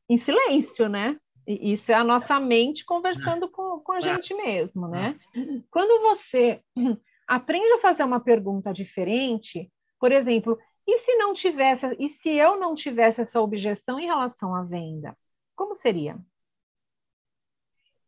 em 0.09 0.17
silêncio, 0.17 0.89
né? 0.89 1.19
E 1.47 1.73
isso 1.73 1.91
é 1.91 1.95
a 1.95 2.05
nossa 2.05 2.39
mente 2.39 2.85
conversando 2.85 3.49
com, 3.49 3.81
com 3.81 3.93
a 3.93 4.01
gente 4.01 4.35
mesmo, 4.35 4.87
né? 4.87 5.19
Quando 5.71 6.03
você 6.03 6.61
aprende 7.27 7.73
a 7.73 7.79
fazer 7.79 8.05
uma 8.05 8.21
pergunta 8.21 8.73
diferente, 8.73 9.71
por 9.99 10.13
exemplo, 10.13 10.59
e 10.91 10.97
se 10.97 11.17
não 11.17 11.35
tivesse, 11.35 11.95
e 11.99 12.09
se 12.09 12.31
eu 12.31 12.59
não 12.59 12.75
tivesse 12.75 13.21
essa 13.21 13.39
objeção 13.43 14.01
em 14.01 14.07
relação 14.07 14.55
à 14.55 14.63
venda, 14.65 15.15
como 15.55 15.75
seria? 15.75 16.19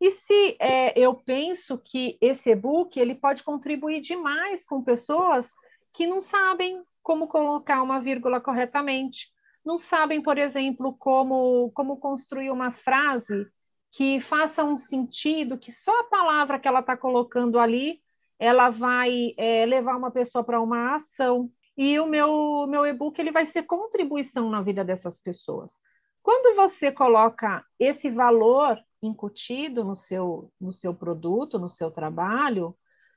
E 0.00 0.10
se 0.12 0.56
é, 0.58 0.98
eu 0.98 1.14
penso 1.14 1.76
que 1.76 2.16
esse 2.22 2.48
e-book 2.48 2.98
ele 2.98 3.14
pode 3.14 3.42
contribuir 3.42 4.00
demais 4.00 4.64
com 4.64 4.82
pessoas 4.82 5.52
que 5.92 6.06
não 6.06 6.22
sabem 6.22 6.82
como 7.02 7.28
colocar 7.28 7.82
uma 7.82 8.00
vírgula 8.00 8.40
corretamente, 8.40 9.30
não 9.62 9.78
sabem, 9.78 10.22
por 10.22 10.38
exemplo, 10.38 10.96
como, 10.98 11.70
como 11.72 11.98
construir 11.98 12.50
uma 12.50 12.70
frase 12.70 13.46
que 13.92 14.22
faça 14.22 14.64
um 14.64 14.78
sentido, 14.78 15.58
que 15.58 15.70
só 15.70 16.00
a 16.00 16.04
palavra 16.04 16.58
que 16.58 16.66
ela 16.66 16.80
está 16.80 16.96
colocando 16.96 17.58
ali, 17.58 18.00
ela 18.38 18.70
vai 18.70 19.34
é, 19.36 19.66
levar 19.66 19.98
uma 19.98 20.10
pessoa 20.10 20.42
para 20.42 20.62
uma 20.62 20.94
ação 20.94 21.52
e 21.82 21.98
o 21.98 22.04
meu, 22.04 22.66
meu 22.68 22.84
e-book 22.84 23.18
ele 23.18 23.32
vai 23.32 23.46
ser 23.46 23.62
contribuição 23.62 24.50
na 24.50 24.60
vida 24.60 24.84
dessas 24.84 25.18
pessoas. 25.18 25.80
Quando 26.22 26.54
você 26.54 26.92
coloca 26.92 27.64
esse 27.78 28.10
valor 28.10 28.78
incutido 29.02 29.82
no 29.82 29.96
seu, 29.96 30.52
no 30.60 30.74
seu 30.74 30.94
produto, 30.94 31.58
no 31.58 31.70
seu 31.70 31.90
trabalho, 31.90 32.76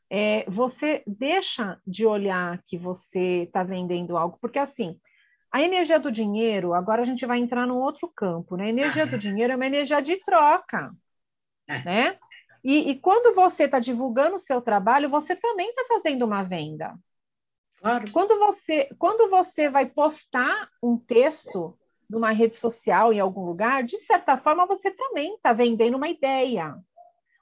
é, 0.09 0.49
você 0.49 1.03
deixa 1.05 1.77
de 1.85 2.05
olhar 2.05 2.63
que 2.65 2.77
você 2.77 3.43
está 3.43 3.63
vendendo 3.63 4.15
algo, 4.15 4.37
porque 4.39 4.59
assim, 4.59 4.97
a 5.51 5.61
energia 5.61 5.99
do 5.99 6.09
dinheiro, 6.09 6.73
agora 6.73 7.01
a 7.01 7.05
gente 7.05 7.25
vai 7.25 7.39
entrar 7.39 7.67
num 7.67 7.81
outro 7.81 8.09
campo, 8.15 8.55
né? 8.55 8.67
A 8.67 8.69
energia 8.69 9.05
do 9.05 9.17
dinheiro 9.19 9.51
é 9.51 9.55
uma 9.57 9.65
energia 9.65 10.01
de 10.01 10.15
troca, 10.23 10.89
é. 11.67 11.83
né? 11.83 12.17
E, 12.63 12.91
e 12.91 12.97
quando 12.97 13.35
você 13.35 13.65
está 13.65 13.77
divulgando 13.77 14.37
o 14.37 14.39
seu 14.39 14.61
trabalho, 14.61 15.09
você 15.09 15.35
também 15.35 15.67
está 15.67 15.83
fazendo 15.85 16.23
uma 16.23 16.43
venda. 16.43 16.97
Claro. 17.83 18.05
Quando 18.13 18.39
você, 18.39 18.89
quando 18.97 19.29
você 19.29 19.69
vai 19.69 19.85
postar 19.85 20.69
um 20.81 20.97
texto 20.97 21.77
numa 22.09 22.31
rede 22.31 22.55
social, 22.55 23.11
em 23.11 23.19
algum 23.19 23.43
lugar, 23.45 23.83
de 23.83 23.97
certa 23.97 24.37
forma 24.37 24.65
você 24.65 24.89
também 24.89 25.35
está 25.35 25.51
vendendo 25.51 25.97
uma 25.97 26.07
ideia. 26.07 26.77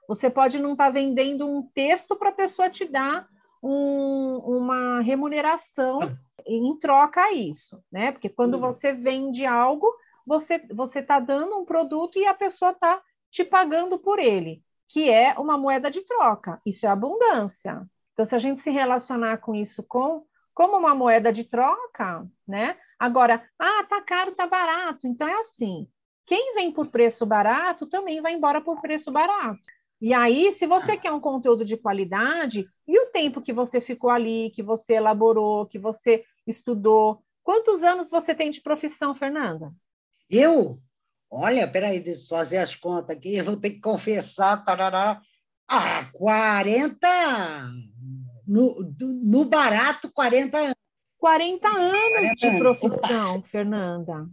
Você 0.08 0.28
pode 0.28 0.58
não 0.58 0.72
estar 0.72 0.86
tá 0.86 0.90
vendendo 0.90 1.48
um 1.48 1.62
texto 1.62 2.16
para 2.16 2.30
a 2.30 2.34
pessoa 2.34 2.68
te 2.68 2.84
dar 2.84 3.28
um, 3.62 4.38
uma 4.38 5.00
remuneração 5.00 6.00
em 6.44 6.76
troca 6.80 7.22
a 7.22 7.32
isso, 7.32 7.80
né? 7.90 8.10
Porque 8.10 8.28
quando 8.28 8.54
uhum. 8.54 8.60
você 8.62 8.92
vende 8.92 9.46
algo, 9.46 9.86
você 10.26 10.58
você 10.74 10.98
está 10.98 11.20
dando 11.20 11.56
um 11.56 11.64
produto 11.64 12.18
e 12.18 12.26
a 12.26 12.34
pessoa 12.34 12.72
está 12.72 13.00
te 13.30 13.44
pagando 13.44 13.96
por 13.96 14.18
ele, 14.18 14.60
que 14.88 15.08
é 15.08 15.38
uma 15.38 15.56
moeda 15.56 15.88
de 15.88 16.00
troca. 16.00 16.60
Isso 16.66 16.84
é 16.84 16.88
abundância. 16.88 17.88
Então, 18.12 18.26
se 18.26 18.34
a 18.34 18.38
gente 18.40 18.60
se 18.60 18.70
relacionar 18.70 19.38
com 19.38 19.54
isso 19.54 19.84
com 19.84 20.24
como 20.54 20.76
uma 20.76 20.94
moeda 20.94 21.32
de 21.32 21.44
troca, 21.44 22.26
né? 22.46 22.76
Agora, 22.98 23.42
ah, 23.58 23.84
tá 23.88 24.00
caro, 24.02 24.32
tá 24.32 24.46
barato. 24.46 25.06
Então 25.06 25.26
é 25.26 25.40
assim. 25.40 25.88
Quem 26.26 26.54
vem 26.54 26.72
por 26.72 26.88
preço 26.88 27.26
barato 27.26 27.88
também 27.88 28.20
vai 28.20 28.34
embora 28.34 28.60
por 28.60 28.80
preço 28.80 29.10
barato. 29.10 29.60
E 30.00 30.12
aí, 30.12 30.52
se 30.52 30.66
você 30.66 30.96
quer 30.96 31.12
um 31.12 31.20
conteúdo 31.20 31.64
de 31.64 31.76
qualidade, 31.76 32.66
e 32.88 32.98
o 32.98 33.10
tempo 33.12 33.40
que 33.40 33.52
você 33.52 33.80
ficou 33.80 34.10
ali, 34.10 34.50
que 34.50 34.62
você 34.62 34.94
elaborou, 34.94 35.66
que 35.66 35.78
você 35.78 36.24
estudou, 36.46 37.22
quantos 37.42 37.82
anos 37.82 38.10
você 38.10 38.34
tem 38.34 38.50
de 38.50 38.60
profissão, 38.60 39.14
Fernanda? 39.14 39.72
Eu? 40.28 40.80
Olha, 41.30 41.68
peraí, 41.68 42.00
deixa 42.00 42.24
eu 42.24 42.38
fazer 42.38 42.58
as 42.58 42.74
contas 42.74 43.16
aqui, 43.16 43.36
eu 43.36 43.44
vou 43.44 43.56
ter 43.56 43.70
que 43.70 43.80
confessar, 43.80 44.64
tarará. 44.64 45.20
Ah, 45.68 46.10
40 46.12 47.08
no, 48.46 48.94
no 49.24 49.44
barato, 49.44 50.10
40 50.12 50.58
anos. 50.58 50.74
40 51.18 51.68
anos 51.68 52.10
40 52.10 52.34
de 52.34 52.58
profissão, 52.58 53.36
Opa. 53.36 53.48
Fernanda. 53.48 54.28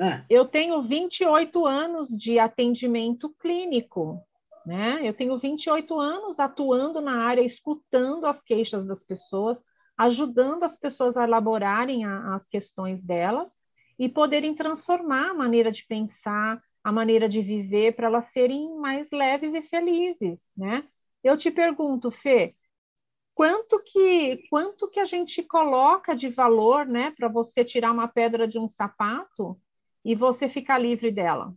Ah. 0.00 0.24
Eu 0.30 0.46
tenho 0.46 0.82
28 0.82 1.66
anos 1.66 2.08
de 2.08 2.38
atendimento 2.38 3.28
clínico, 3.38 4.18
né? 4.64 5.00
Eu 5.02 5.12
tenho 5.12 5.38
28 5.38 6.00
anos 6.00 6.40
atuando 6.40 7.00
na 7.02 7.22
área, 7.24 7.42
escutando 7.42 8.26
as 8.26 8.40
queixas 8.40 8.86
das 8.86 9.04
pessoas, 9.04 9.62
ajudando 9.98 10.62
as 10.62 10.74
pessoas 10.74 11.18
a 11.18 11.24
elaborarem 11.24 12.06
a, 12.06 12.34
as 12.34 12.46
questões 12.46 13.04
delas 13.04 13.52
e 13.98 14.08
poderem 14.08 14.54
transformar 14.54 15.30
a 15.30 15.34
maneira 15.34 15.70
de 15.70 15.84
pensar, 15.86 16.62
a 16.82 16.90
maneira 16.90 17.28
de 17.28 17.42
viver 17.42 17.94
para 17.94 18.06
elas 18.06 18.32
serem 18.32 18.74
mais 18.78 19.10
leves 19.10 19.52
e 19.52 19.60
felizes, 19.60 20.40
né? 20.56 20.84
Eu 21.22 21.36
te 21.36 21.50
pergunto, 21.50 22.10
Fê, 22.10 22.54
quanto 23.34 23.82
que 23.82 24.46
quanto 24.48 24.88
que 24.88 25.00
a 25.00 25.04
gente 25.04 25.42
coloca 25.42 26.14
de 26.14 26.28
valor, 26.28 26.86
né, 26.86 27.10
para 27.12 27.28
você 27.28 27.64
tirar 27.64 27.92
uma 27.92 28.08
pedra 28.08 28.46
de 28.46 28.58
um 28.58 28.68
sapato 28.68 29.58
e 30.04 30.14
você 30.14 30.48
ficar 30.48 30.78
livre 30.78 31.10
dela? 31.10 31.54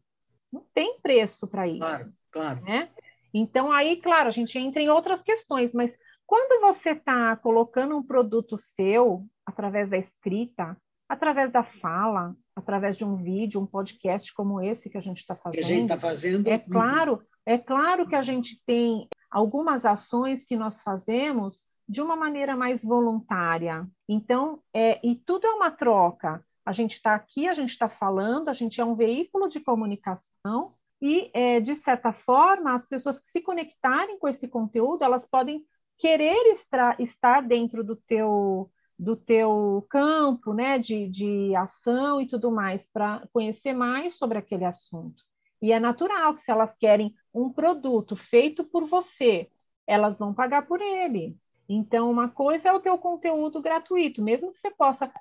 Não 0.51 0.65
tem 0.73 0.99
preço 1.01 1.47
para 1.47 1.67
isso. 1.67 1.79
Claro, 1.79 2.13
claro. 2.31 2.61
Né? 2.61 2.89
Então 3.33 3.71
aí, 3.71 3.97
claro, 3.97 4.29
a 4.29 4.31
gente 4.31 4.57
entra 4.57 4.81
em 4.81 4.89
outras 4.89 5.21
questões, 5.21 5.73
mas 5.73 5.97
quando 6.25 6.61
você 6.61 6.91
está 6.91 7.35
colocando 7.35 7.97
um 7.97 8.03
produto 8.03 8.57
seu 8.57 9.25
através 9.45 9.89
da 9.89 9.97
escrita, 9.97 10.77
através 11.07 11.51
da 11.51 11.63
fala, 11.63 12.35
através 12.55 12.95
de 12.95 13.03
um 13.05 13.15
vídeo, 13.15 13.61
um 13.61 13.65
podcast 13.65 14.33
como 14.33 14.61
esse 14.61 14.89
que 14.89 14.97
a 14.97 15.01
gente 15.01 15.19
está 15.19 15.35
fazendo, 15.35 15.59
que 15.59 15.65
a 15.65 15.67
gente 15.67 15.83
está 15.83 15.97
fazendo, 15.97 16.47
é 16.47 16.57
claro, 16.57 17.21
é 17.45 17.57
claro 17.57 18.07
que 18.07 18.15
a 18.15 18.21
gente 18.21 18.61
tem 18.65 19.07
algumas 19.29 19.85
ações 19.85 20.43
que 20.43 20.55
nós 20.55 20.81
fazemos 20.81 21.63
de 21.87 22.01
uma 22.01 22.15
maneira 22.15 22.55
mais 22.55 22.83
voluntária. 22.83 23.87
Então, 24.07 24.61
é, 24.73 24.99
e 25.05 25.15
tudo 25.15 25.45
é 25.47 25.51
uma 25.51 25.71
troca. 25.71 26.43
a 26.65 26.71
gente 26.71 26.93
está 26.95 27.13
aqui, 27.13 27.47
a 27.47 27.53
gente 27.53 27.71
está 27.71 27.89
falando, 27.89 28.47
a 28.47 28.53
gente 28.53 28.79
é 28.79 28.85
um 28.85 28.95
veículo 28.95 29.49
de 29.49 29.59
comunicação 29.59 30.73
e, 31.01 31.29
é, 31.33 31.59
de 31.59 31.75
certa 31.75 32.13
forma, 32.13 32.73
as 32.73 32.85
pessoas 32.85 33.19
que 33.19 33.27
se 33.27 33.41
conectarem 33.41 34.17
com 34.17 34.25
esse 34.25 34.47
conteúdo, 34.47 35.03
elas 35.03 35.27
podem 35.27 35.65
querer 35.97 36.53
estar, 36.53 36.97
estar 36.99 37.41
dentro 37.41 37.83
do 37.83 37.97
teu, 37.97 38.71
do 38.97 39.15
teu 39.15 39.85
campo 39.89 40.53
né, 40.53 40.77
de, 40.77 41.07
de 41.09 41.55
ação 41.55 42.21
e 42.21 42.27
tudo 42.27 42.51
mais, 42.51 42.87
para 42.87 43.27
conhecer 43.33 43.73
mais 43.73 44.15
sobre 44.15 44.37
aquele 44.37 44.65
assunto. 44.65 45.23
E 45.61 45.71
é 45.71 45.79
natural 45.79 46.33
que 46.33 46.41
se 46.41 46.51
elas 46.51 46.75
querem 46.75 47.15
um 47.33 47.49
produto 47.49 48.15
feito 48.15 48.63
por 48.63 48.85
você, 48.85 49.49
elas 49.87 50.17
vão 50.17 50.33
pagar 50.33 50.67
por 50.67 50.81
ele. 50.81 51.37
Então, 51.67 52.11
uma 52.11 52.29
coisa 52.29 52.69
é 52.69 52.73
o 52.73 52.79
teu 52.79 52.97
conteúdo 52.97 53.61
gratuito, 53.61 54.21
mesmo 54.21 54.51
que 54.51 54.59
você 54.59 54.71
possa 54.71 55.11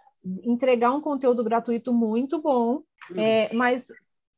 entregar 0.45 0.93
um 0.93 1.01
conteúdo 1.01 1.43
gratuito 1.43 1.93
muito 1.93 2.41
bom, 2.41 2.83
é, 3.17 3.53
mas 3.55 3.87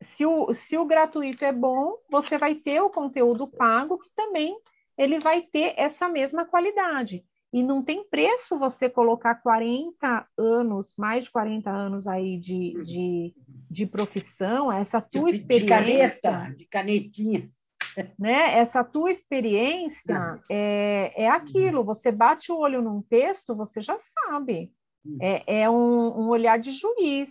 se 0.00 0.24
o, 0.24 0.54
se 0.54 0.76
o 0.76 0.84
gratuito 0.84 1.44
é 1.44 1.52
bom, 1.52 1.96
você 2.10 2.38
vai 2.38 2.54
ter 2.54 2.80
o 2.80 2.90
conteúdo 2.90 3.46
pago 3.46 3.98
que 3.98 4.10
também 4.14 4.58
ele 4.96 5.18
vai 5.18 5.42
ter 5.42 5.74
essa 5.76 6.08
mesma 6.08 6.44
qualidade. 6.44 7.24
E 7.54 7.62
não 7.62 7.84
tem 7.84 8.02
preço 8.02 8.58
você 8.58 8.90
colocar 8.90 9.36
40 9.36 10.26
anos, 10.36 10.92
mais 10.98 11.22
de 11.22 11.30
40 11.30 11.70
anos 11.70 12.04
aí 12.04 12.36
de, 12.36 12.82
de, 12.82 13.34
de 13.70 13.86
profissão, 13.86 14.72
essa 14.72 15.00
tua 15.00 15.30
de, 15.30 15.36
experiência. 15.36 16.18
De 16.18 16.26
caneta, 16.32 16.56
de 16.56 16.64
canetinha. 16.66 17.48
Né? 18.18 18.58
Essa 18.58 18.82
tua 18.82 19.08
experiência 19.08 20.42
é, 20.50 21.12
é 21.16 21.30
aquilo, 21.30 21.84
você 21.84 22.10
bate 22.10 22.50
o 22.50 22.56
olho 22.56 22.82
num 22.82 23.00
texto, 23.00 23.54
você 23.54 23.80
já 23.80 23.96
sabe. 23.98 24.72
Hum. 25.06 25.16
É, 25.22 25.60
é 25.60 25.70
um, 25.70 26.22
um 26.22 26.28
olhar 26.28 26.58
de 26.58 26.72
juiz. 26.72 27.30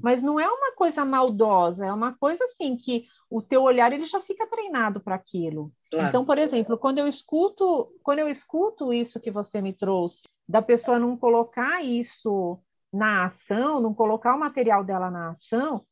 Mas 0.00 0.22
não 0.22 0.38
é 0.38 0.46
uma 0.46 0.72
coisa 0.76 1.04
maldosa, 1.04 1.84
é 1.84 1.92
uma 1.92 2.12
coisa 2.16 2.44
assim 2.44 2.76
que 2.76 3.06
o 3.30 3.42
teu 3.42 3.62
olhar 3.62 3.92
ele 3.92 4.06
já 4.06 4.20
fica 4.20 4.46
treinado 4.46 5.00
para 5.00 5.14
aquilo. 5.14 5.72
Claro. 5.90 6.08
Então, 6.08 6.24
por 6.24 6.38
exemplo, 6.38 6.78
quando 6.78 6.98
eu 6.98 7.06
escuto, 7.06 7.92
quando 8.02 8.20
eu 8.20 8.28
escuto 8.28 8.92
isso 8.92 9.20
que 9.20 9.30
você 9.30 9.60
me 9.60 9.72
trouxe, 9.72 10.26
da 10.48 10.62
pessoa 10.62 10.98
não 10.98 11.16
colocar 11.16 11.82
isso 11.82 12.58
na 12.92 13.26
ação, 13.26 13.80
não 13.80 13.92
colocar 13.92 14.34
o 14.34 14.40
material 14.40 14.82
dela 14.82 15.10
na 15.10 15.30
ação, 15.30 15.84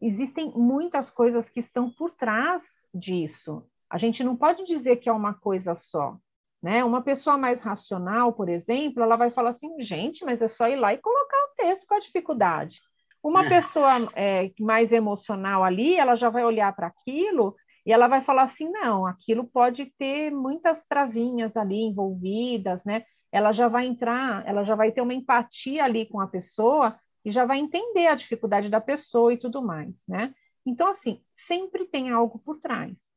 existem 0.00 0.52
muitas 0.54 1.10
coisas 1.10 1.48
que 1.48 1.60
estão 1.60 1.90
por 1.90 2.10
trás 2.10 2.86
disso. 2.92 3.64
A 3.88 3.96
gente 3.96 4.22
não 4.22 4.36
pode 4.36 4.64
dizer 4.64 4.96
que 4.96 5.08
é 5.08 5.12
uma 5.12 5.32
coisa 5.32 5.74
só. 5.74 6.16
Né? 6.62 6.84
Uma 6.84 7.02
pessoa 7.02 7.36
mais 7.36 7.60
racional, 7.60 8.32
por 8.32 8.48
exemplo, 8.48 9.02
ela 9.02 9.16
vai 9.16 9.30
falar 9.30 9.50
assim, 9.50 9.82
gente, 9.82 10.24
mas 10.24 10.40
é 10.40 10.46
só 10.46 10.68
ir 10.68 10.76
lá 10.76 10.94
e 10.94 10.98
colocar 10.98 11.36
o 11.36 11.54
texto 11.56 11.86
com 11.86 11.94
a 11.94 11.98
dificuldade. 11.98 12.80
Uma 13.22 13.44
é. 13.44 13.48
pessoa 13.48 13.90
é, 14.14 14.50
mais 14.58 14.92
emocional 14.92 15.62
ali, 15.62 15.94
ela 15.94 16.16
já 16.16 16.28
vai 16.28 16.44
olhar 16.44 16.74
para 16.74 16.88
aquilo 16.88 17.54
e 17.86 17.92
ela 17.92 18.08
vai 18.08 18.22
falar 18.22 18.42
assim: 18.44 18.68
não, 18.70 19.06
aquilo 19.06 19.44
pode 19.44 19.86
ter 19.98 20.30
muitas 20.30 20.84
travinhas 20.84 21.56
ali 21.56 21.82
envolvidas, 21.82 22.84
né? 22.84 23.04
Ela 23.30 23.52
já 23.52 23.68
vai 23.68 23.86
entrar, 23.86 24.46
ela 24.46 24.64
já 24.64 24.74
vai 24.74 24.92
ter 24.92 25.00
uma 25.00 25.14
empatia 25.14 25.84
ali 25.84 26.06
com 26.06 26.20
a 26.20 26.26
pessoa 26.26 26.98
e 27.24 27.30
já 27.30 27.44
vai 27.44 27.58
entender 27.58 28.08
a 28.08 28.14
dificuldade 28.14 28.68
da 28.68 28.80
pessoa 28.80 29.32
e 29.32 29.38
tudo 29.38 29.62
mais, 29.62 30.04
né? 30.08 30.34
Então, 30.66 30.88
assim, 30.88 31.22
sempre 31.30 31.86
tem 31.86 32.10
algo 32.10 32.38
por 32.38 32.58
trás. 32.58 33.10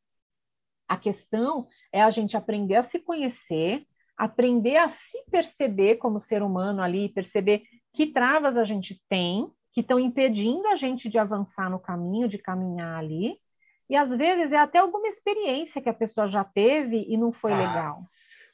A 0.88 0.97
questão 0.97 1.67
é 1.91 2.01
a 2.01 2.09
gente 2.09 2.38
aprender 2.38 2.75
a 2.75 2.83
se 2.83 3.00
conhecer, 3.00 3.85
aprender 4.15 4.77
a 4.77 4.88
se 4.88 5.24
perceber 5.29 5.95
como 5.95 6.19
ser 6.19 6.41
humano 6.41 6.81
ali, 6.81 7.09
perceber 7.09 7.63
que 7.91 8.07
travas 8.07 8.57
a 8.57 8.63
gente 8.63 9.01
tem, 9.09 9.50
que 9.75 9.82
estão 9.82 10.00
impedindo 10.00 10.65
a 10.70 10.77
gente 10.77 11.10
de 11.10 11.17
avançar 11.17 11.70
no 11.70 11.77
caminho, 11.77 12.29
de 12.29 12.38
caminhar 12.38 12.98
ali. 12.98 13.38
E 13.89 13.96
às 13.98 14.10
vezes 14.10 14.53
é 14.53 14.58
até 14.58 14.79
alguma 14.79 15.10
experiência 15.10 15.82
que 15.82 15.89
a 15.89 15.94
pessoa 15.94 16.29
já 16.29 16.46
teve 16.46 17.05
e 17.10 17.17
não 17.17 17.33
foi 17.33 17.51
ah, 17.51 17.57
legal. 17.57 18.03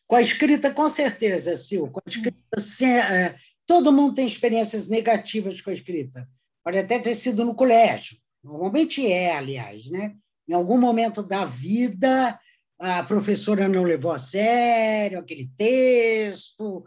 Com 0.08 0.16
a 0.16 0.22
escrita, 0.22 0.74
com 0.74 0.90
certeza, 0.90 1.56
Sil. 1.56 1.86
Com 1.94 2.00
a 2.04 2.10
escrita, 2.10 2.58
é, 2.84 3.36
todo 3.68 3.94
mundo 3.94 4.16
tem 4.16 4.26
experiências 4.26 4.88
negativas 4.88 5.62
com 5.62 5.70
a 5.70 5.74
escrita. 5.74 6.28
Pode 6.64 6.80
até 6.80 6.98
ter 6.98 7.14
sido 7.14 7.46
no 7.46 7.54
colégio. 7.54 8.18
Normalmente 8.44 9.06
é, 9.06 9.38
aliás, 9.38 9.92
né? 9.92 10.16
Em 10.50 10.54
algum 10.54 10.80
momento 10.80 11.22
da 11.22 11.46
vida, 11.46 12.38
a 12.80 13.04
professora 13.04 13.68
não 13.68 13.84
levou 13.84 14.12
a 14.12 14.18
sério 14.18 15.20
aquele 15.20 15.52
texto. 15.56 16.84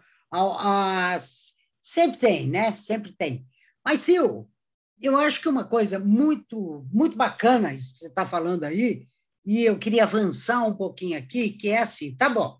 sempre 1.80 2.18
tem, 2.18 2.48
né? 2.48 2.72
Sempre 2.72 3.12
tem. 3.16 3.46
Mas, 3.84 4.00
Sil, 4.00 4.48
eu 5.00 5.16
acho 5.18 5.40
que 5.40 5.48
uma 5.48 5.64
coisa 5.64 5.98
muito, 5.98 6.86
muito 6.90 7.16
bacana 7.16 7.74
que 7.74 7.82
você 7.82 8.06
está 8.06 8.26
falando 8.26 8.64
aí, 8.64 9.06
e 9.44 9.62
eu 9.62 9.78
queria 9.78 10.04
avançar 10.04 10.64
um 10.64 10.74
pouquinho 10.74 11.18
aqui, 11.18 11.50
que 11.50 11.68
é 11.68 11.80
assim, 11.80 12.16
tá 12.16 12.28
bom. 12.28 12.58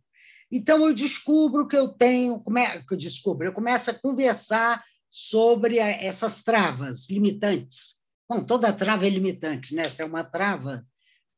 Então, 0.52 0.86
eu 0.86 0.94
descubro 0.94 1.66
que 1.66 1.76
eu 1.76 1.88
tenho, 1.88 2.38
como 2.40 2.58
é 2.58 2.82
que 2.82 2.92
eu 2.92 2.98
descubro? 2.98 3.46
Eu 3.46 3.52
começo 3.52 3.90
a 3.90 3.94
conversar 3.94 4.84
sobre 5.10 5.78
essas 5.78 6.42
travas 6.42 7.08
limitantes. 7.08 7.96
Bom, 8.28 8.42
toda 8.42 8.72
trava 8.72 9.06
é 9.06 9.10
limitante, 9.10 9.74
né? 9.74 9.84
Se 9.84 10.02
é 10.02 10.04
uma 10.04 10.24
trava, 10.24 10.84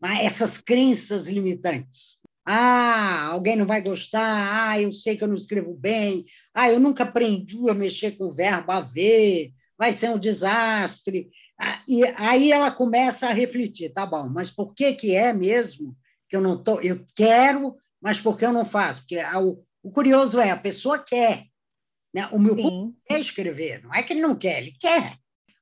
mas 0.01 0.25
essas 0.25 0.61
crenças 0.61 1.29
limitantes. 1.29 2.18
Ah, 2.44 3.27
alguém 3.27 3.57
não 3.57 3.66
vai 3.66 3.83
gostar. 3.83 4.70
Ah, 4.70 4.81
eu 4.81 4.92
sei 4.92 5.16
que 5.16 5.25
eu 5.25 5.29
não 5.29 5.35
escrevo 5.35 5.75
bem. 5.75 6.25
Ah, 6.55 6.70
eu 6.70 6.79
nunca 6.79 7.03
aprendi 7.03 7.68
a 7.68 7.75
mexer 7.75 8.12
com 8.12 8.27
o 8.27 8.33
verbo 8.33 8.72
haver 8.72 9.53
vai 9.79 9.93
ser 9.93 10.11
um 10.11 10.19
desastre. 10.19 11.31
Ah, 11.59 11.83
e 11.89 12.05
aí 12.17 12.53
ela 12.53 12.71
começa 12.71 13.29
a 13.29 13.33
refletir, 13.33 13.93
tá 13.93 14.05
bom, 14.05 14.29
mas 14.29 14.51
por 14.51 14.75
que 14.75 14.93
que 14.95 15.15
é 15.15 15.33
mesmo 15.33 15.97
que 16.29 16.37
eu 16.37 16.41
não 16.41 16.62
tô, 16.62 16.81
eu 16.81 17.05
quero, 17.15 17.77
mas 18.01 18.21
por 18.21 18.37
que 18.37 18.45
eu 18.45 18.53
não 18.53 18.65
faço? 18.65 19.03
Porque 19.03 19.19
o, 19.37 19.65
o 19.83 19.91
curioso 19.91 20.39
é 20.39 20.51
a 20.51 20.57
pessoa 20.57 20.99
quer, 20.99 21.45
né? 22.12 22.29
O 22.33 22.39
meu 22.39 22.57
Sim. 22.57 22.95
quer 23.07 23.21
escrever, 23.21 23.83
não 23.83 23.95
é 23.95 24.03
que 24.03 24.12
ele 24.12 24.21
não 24.21 24.35
quer, 24.35 24.61
ele 24.61 24.73
quer. 24.79 25.17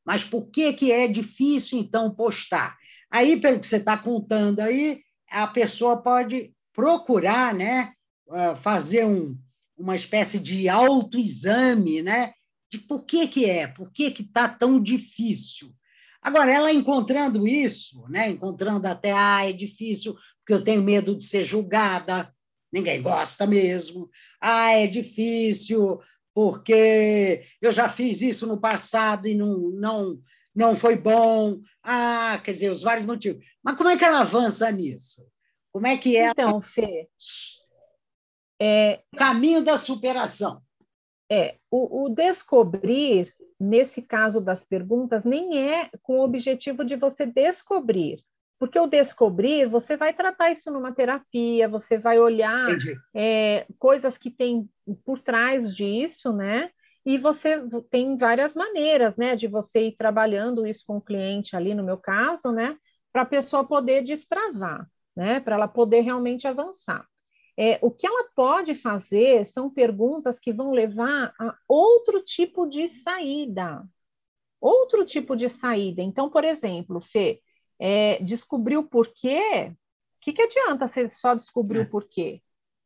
Mas 0.05 0.24
por 0.24 0.50
que 0.50 0.72
que 0.72 0.92
é 0.92 1.07
difícil 1.07 1.79
então 1.79 2.14
postar? 2.14 2.77
Aí 3.11 3.40
pelo 3.40 3.61
que 3.61 3.66
você 3.66 3.77
está 3.77 3.96
contando 3.96 4.61
aí, 4.61 5.00
a 5.31 5.46
pessoa 5.46 6.03
pode 6.03 6.53
procurar, 6.72 7.55
né, 7.55 7.92
ah, 8.31 8.57
fazer 8.57 9.05
um, 9.05 9.38
uma 9.77 9.94
espécie 9.94 10.38
de 10.38 10.68
autoexame, 10.68 12.03
né, 12.03 12.33
de 12.74 12.78
por 12.80 13.04
que, 13.04 13.28
que 13.28 13.44
é, 13.44 13.68
por 13.68 13.90
que 13.92 14.06
está 14.06 14.48
tão 14.48 14.80
difícil. 14.80 15.72
Agora, 16.20 16.50
ela 16.50 16.72
encontrando 16.72 17.46
isso, 17.46 18.04
né, 18.08 18.30
encontrando 18.30 18.87
até, 18.88 19.12
ah, 19.12 19.48
é 19.48 19.52
difícil 19.52 20.14
porque 20.38 20.54
eu 20.54 20.64
tenho 20.64 20.82
medo 20.82 21.14
de 21.16 21.24
ser 21.24 21.44
julgada, 21.44 22.34
ninguém 22.72 23.00
gosta 23.00 23.46
mesmo. 23.46 24.10
Ah, 24.40 24.72
é 24.72 24.87
difícil 24.88 26.00
porque 26.34 27.44
eu 27.62 27.70
já 27.70 27.88
fiz 27.88 28.20
isso 28.20 28.44
no 28.46 28.58
passado 28.58 29.28
e 29.28 29.34
não, 29.37 29.70
não, 29.70 30.18
não 30.52 30.76
foi 30.76 30.96
bom. 30.96 31.60
Ah, 31.80 32.40
quer 32.42 32.54
dizer, 32.54 32.70
os 32.70 32.82
vários 32.82 33.06
motivos. 33.06 33.44
Mas 33.62 33.76
como 33.76 33.90
é 33.90 33.96
que 33.96 34.04
ela 34.04 34.22
avança 34.22 34.68
nisso? 34.72 35.24
Como 35.70 35.87
é 35.87 35.96
que 35.96 36.16
é? 36.16 36.30
Então, 36.30 36.60
Fê, 36.60 37.08
é... 38.60 39.00
o 39.12 39.16
caminho 39.16 39.62
da 39.62 39.78
superação. 39.78 40.63
É, 41.34 41.56
o, 41.68 42.04
o, 42.04 42.08
descobrir, 42.08 43.34
nesse 43.58 44.00
caso 44.00 44.40
das 44.40 44.62
perguntas, 44.62 45.24
nem 45.24 45.58
é 45.58 45.90
com 46.00 46.18
o 46.18 46.24
objetivo 46.24 46.84
de 46.84 46.94
você 46.94 47.26
descobrir. 47.26 48.22
Porque 48.56 48.78
o 48.78 48.86
descobrir, 48.86 49.66
você 49.66 49.96
vai 49.96 50.14
tratar 50.14 50.52
isso 50.52 50.70
numa 50.70 50.92
terapia, 50.92 51.68
você 51.68 51.98
vai 51.98 52.20
olhar 52.20 52.68
é, 53.12 53.66
coisas 53.80 54.16
que 54.16 54.30
tem 54.30 54.68
por 55.04 55.18
trás 55.18 55.74
disso, 55.74 56.32
né? 56.32 56.70
E 57.04 57.18
você 57.18 57.60
tem 57.90 58.16
várias 58.16 58.54
maneiras, 58.54 59.16
né, 59.16 59.36
de 59.36 59.46
você 59.46 59.88
ir 59.88 59.96
trabalhando 59.96 60.66
isso 60.66 60.84
com 60.86 60.96
o 60.96 61.02
cliente 61.02 61.54
ali, 61.54 61.74
no 61.74 61.82
meu 61.84 61.98
caso, 61.98 62.50
né, 62.50 62.78
para 63.12 63.22
a 63.22 63.26
pessoa 63.26 63.62
poder 63.62 64.02
destravar, 64.02 64.88
né, 65.14 65.38
para 65.38 65.56
ela 65.56 65.68
poder 65.68 66.00
realmente 66.00 66.48
avançar. 66.48 67.06
É, 67.56 67.78
o 67.80 67.90
que 67.90 68.06
ela 68.06 68.28
pode 68.34 68.74
fazer 68.74 69.46
são 69.46 69.70
perguntas 69.70 70.38
que 70.38 70.52
vão 70.52 70.72
levar 70.72 71.32
a 71.38 71.56
outro 71.68 72.22
tipo 72.22 72.66
de 72.66 72.88
saída. 72.88 73.84
Outro 74.60 75.04
tipo 75.04 75.36
de 75.36 75.48
saída. 75.48 76.02
Então, 76.02 76.30
por 76.30 76.44
exemplo, 76.44 77.00
Fê, 77.00 77.40
é, 77.78 78.22
descobrir 78.22 78.76
o 78.76 78.84
porquê, 78.84 79.70
o 79.70 80.20
que, 80.20 80.32
que 80.32 80.42
adianta 80.42 80.88
você 80.88 81.08
só 81.10 81.34
descobrir 81.34 81.80
é. 81.80 81.82
o 81.82 81.90
porquê? 81.90 82.42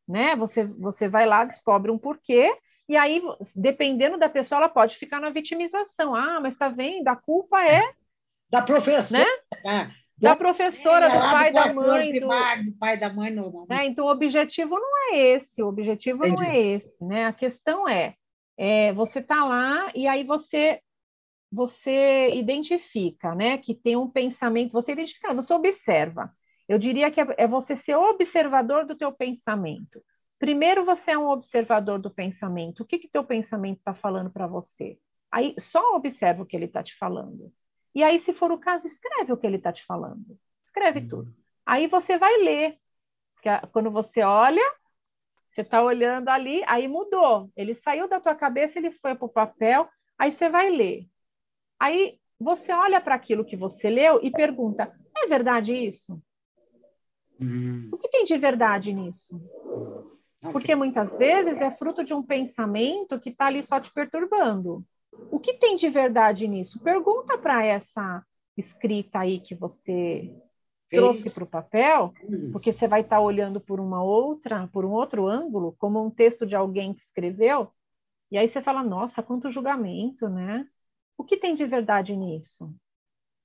Né? 0.06 0.34
Você, 0.36 0.66
você 0.66 1.08
vai 1.08 1.26
lá, 1.26 1.44
descobre 1.44 1.90
um 1.90 1.98
porquê, 1.98 2.56
e 2.88 2.96
aí, 2.96 3.22
dependendo 3.54 4.16
da 4.18 4.30
pessoa, 4.30 4.60
ela 4.60 4.68
pode 4.68 4.96
ficar 4.96 5.20
na 5.20 5.28
vitimização. 5.28 6.14
Ah, 6.14 6.40
mas 6.40 6.54
está 6.54 6.68
vendo? 6.68 7.06
A 7.08 7.16
culpa 7.16 7.62
é. 7.62 7.82
Da 8.50 8.62
professora. 8.62 9.24
Né? 9.64 9.94
Da 10.20 10.36
professora, 10.36 11.06
é, 11.06 11.12
do 11.12 11.18
pai, 11.18 11.52
da 11.52 11.72
mãe. 11.72 12.10
Primário, 12.10 12.64
do... 12.64 12.72
pai, 12.72 12.96
da 12.96 13.12
mãe, 13.12 13.30
normalmente. 13.30 13.70
Né? 13.70 13.86
Então, 13.86 14.06
o 14.06 14.10
objetivo 14.10 14.74
não 14.74 15.12
é 15.12 15.16
esse, 15.16 15.62
o 15.62 15.68
objetivo 15.68 16.18
Entendi. 16.18 16.36
não 16.36 16.42
é 16.42 16.58
esse, 16.58 17.04
né? 17.04 17.26
A 17.26 17.32
questão 17.32 17.88
é, 17.88 18.14
é 18.56 18.92
você 18.92 19.22
tá 19.22 19.44
lá 19.44 19.90
e 19.94 20.06
aí 20.06 20.24
você 20.24 20.80
você 21.50 22.34
identifica, 22.34 23.34
né, 23.34 23.56
que 23.56 23.74
tem 23.74 23.96
um 23.96 24.06
pensamento, 24.06 24.72
você 24.72 24.92
identifica, 24.92 25.32
você 25.32 25.54
observa. 25.54 26.30
Eu 26.68 26.78
diria 26.78 27.10
que 27.10 27.20
é, 27.20 27.26
é 27.38 27.48
você 27.48 27.74
ser 27.74 27.96
observador 27.96 28.84
do 28.84 28.94
teu 28.94 29.10
pensamento. 29.10 30.04
Primeiro 30.38 30.84
você 30.84 31.12
é 31.12 31.18
um 31.18 31.28
observador 31.28 31.98
do 31.98 32.10
pensamento. 32.10 32.82
O 32.82 32.86
que 32.86 32.98
que 32.98 33.08
teu 33.08 33.24
pensamento 33.24 33.78
está 33.78 33.94
falando 33.94 34.30
para 34.30 34.46
você? 34.46 34.98
Aí 35.32 35.54
só 35.58 35.96
observa 35.96 36.42
o 36.42 36.46
que 36.46 36.54
ele 36.54 36.66
está 36.66 36.82
te 36.82 36.94
falando. 36.96 37.50
E 37.94 38.02
aí, 38.02 38.20
se 38.20 38.32
for 38.32 38.52
o 38.52 38.58
caso, 38.58 38.86
escreve 38.86 39.32
o 39.32 39.36
que 39.36 39.46
ele 39.46 39.56
está 39.56 39.72
te 39.72 39.84
falando. 39.84 40.38
Escreve 40.64 41.00
uhum. 41.00 41.08
tudo. 41.08 41.34
Aí 41.64 41.86
você 41.86 42.18
vai 42.18 42.36
ler. 42.38 42.78
Quando 43.72 43.90
você 43.90 44.22
olha, 44.22 44.62
você 45.48 45.62
está 45.62 45.82
olhando 45.82 46.28
ali, 46.28 46.62
aí 46.66 46.86
mudou. 46.88 47.50
Ele 47.56 47.74
saiu 47.74 48.08
da 48.08 48.20
tua 48.20 48.34
cabeça, 48.34 48.78
ele 48.78 48.90
foi 48.90 49.14
para 49.14 49.26
o 49.26 49.28
papel, 49.28 49.88
aí 50.18 50.32
você 50.32 50.48
vai 50.48 50.70
ler. 50.70 51.08
Aí 51.78 52.18
você 52.38 52.72
olha 52.72 53.00
para 53.00 53.14
aquilo 53.14 53.44
que 53.44 53.56
você 53.56 53.90
leu 53.90 54.20
e 54.22 54.30
pergunta: 54.30 54.92
é 55.16 55.26
verdade 55.26 55.72
isso? 55.72 56.22
Hum. 57.40 57.88
O 57.92 57.98
que 57.98 58.08
tem 58.08 58.24
de 58.24 58.36
verdade 58.36 58.92
nisso? 58.92 59.40
Porque 60.52 60.74
muitas 60.74 61.16
vezes 61.16 61.60
é 61.60 61.70
fruto 61.70 62.04
de 62.04 62.14
um 62.14 62.22
pensamento 62.22 63.18
que 63.18 63.30
está 63.30 63.46
ali 63.46 63.62
só 63.62 63.80
te 63.80 63.92
perturbando. 63.92 64.84
O 65.30 65.38
que 65.38 65.54
tem 65.54 65.76
de 65.76 65.88
verdade 65.88 66.46
nisso? 66.46 66.80
Pergunta 66.80 67.38
para 67.38 67.64
essa 67.64 68.24
escrita 68.56 69.20
aí 69.20 69.40
que 69.40 69.54
você 69.54 70.34
trouxe 70.90 71.32
para 71.34 71.44
o 71.44 71.46
papel, 71.46 72.12
hum. 72.24 72.50
porque 72.50 72.72
você 72.72 72.88
vai 72.88 73.02
estar 73.02 73.16
tá 73.16 73.22
olhando 73.22 73.60
por 73.60 73.78
uma 73.78 74.02
outra, 74.02 74.66
por 74.68 74.84
um 74.84 74.90
outro 74.90 75.26
ângulo, 75.26 75.76
como 75.78 76.02
um 76.02 76.10
texto 76.10 76.46
de 76.46 76.56
alguém 76.56 76.94
que 76.94 77.02
escreveu, 77.02 77.70
e 78.30 78.36
aí 78.36 78.46
você 78.46 78.60
fala, 78.60 78.82
nossa, 78.82 79.22
quanto 79.22 79.50
julgamento, 79.50 80.28
né? 80.28 80.66
O 81.16 81.24
que 81.24 81.36
tem 81.36 81.54
de 81.54 81.64
verdade 81.64 82.14
nisso? 82.14 82.74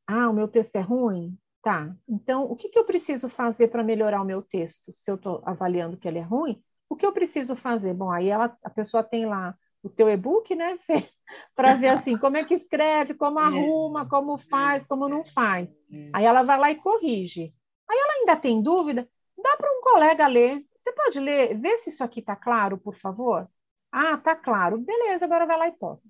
Ah, 0.06 0.30
o 0.30 0.34
meu 0.34 0.47
texto 0.47 0.76
é 0.76 0.82
ruim? 0.82 1.38
Tá. 1.62 1.95
Então, 2.08 2.43
o 2.43 2.56
que, 2.56 2.67
que 2.67 2.78
eu 2.78 2.84
preciso 2.84 3.30
fazer 3.30 3.69
para 3.69 3.84
melhorar 3.84 4.21
o 4.21 4.26
meu 4.26 4.41
texto? 4.41 4.91
Se 4.91 5.10
eu 5.10 5.15
estou 5.15 5.41
avaliando 5.45 5.97
que 5.97 6.08
ele 6.08 6.19
é 6.19 6.21
ruim, 6.21 6.62
o 6.89 6.95
que 6.95 7.06
eu 7.06 7.13
preciso 7.13 7.56
fazer? 7.56 7.93
Bom, 7.93 8.12
aí 8.12 8.28
ela, 8.28 8.56
a 8.63 8.69
pessoa 8.69 9.02
tem 9.02 9.26
lá 9.26 9.58
o 9.84 9.89
teu 9.89 10.10
e-book, 10.10 10.56
né, 10.56 10.80
para 11.54 11.74
ver 11.76 11.89
assim 11.89 12.17
como 12.17 12.38
é 12.38 12.46
que 12.46 12.54
escreve, 12.54 13.13
como 13.13 13.39
é. 13.39 13.43
arruma, 13.43 14.08
como 14.08 14.38
faz, 14.38 14.86
como 14.86 15.10
não 15.10 15.26
faz. 15.26 15.69
É. 15.91 16.10
Aí 16.13 16.26
ela 16.26 16.41
vai 16.41 16.58
lá 16.58 16.72
e 16.72 16.76
corrige. 16.76 17.54
Aí 17.89 17.98
ela 17.98 18.13
ainda 18.13 18.36
tem 18.38 18.63
dúvida, 18.63 19.08
dá 19.38 19.58
para 19.58 19.72
um 19.72 19.82
colega 19.82 20.26
ler. 20.26 20.65
Você 20.80 20.91
pode 20.93 21.19
ler, 21.19 21.60
ver 21.60 21.78
se 21.80 21.89
isso 21.89 22.04
aqui 22.04 22.22
está 22.22 22.36
claro, 22.36 22.78
por 22.78 22.96
favor? 22.96 23.48
Ah, 23.91 24.17
tá 24.17 24.36
claro. 24.36 24.80
Beleza, 24.80 25.26
agora 25.26 25.46
vai 25.46 25.58
lá 25.58 25.67
e 25.67 25.74
posta. 25.74 26.10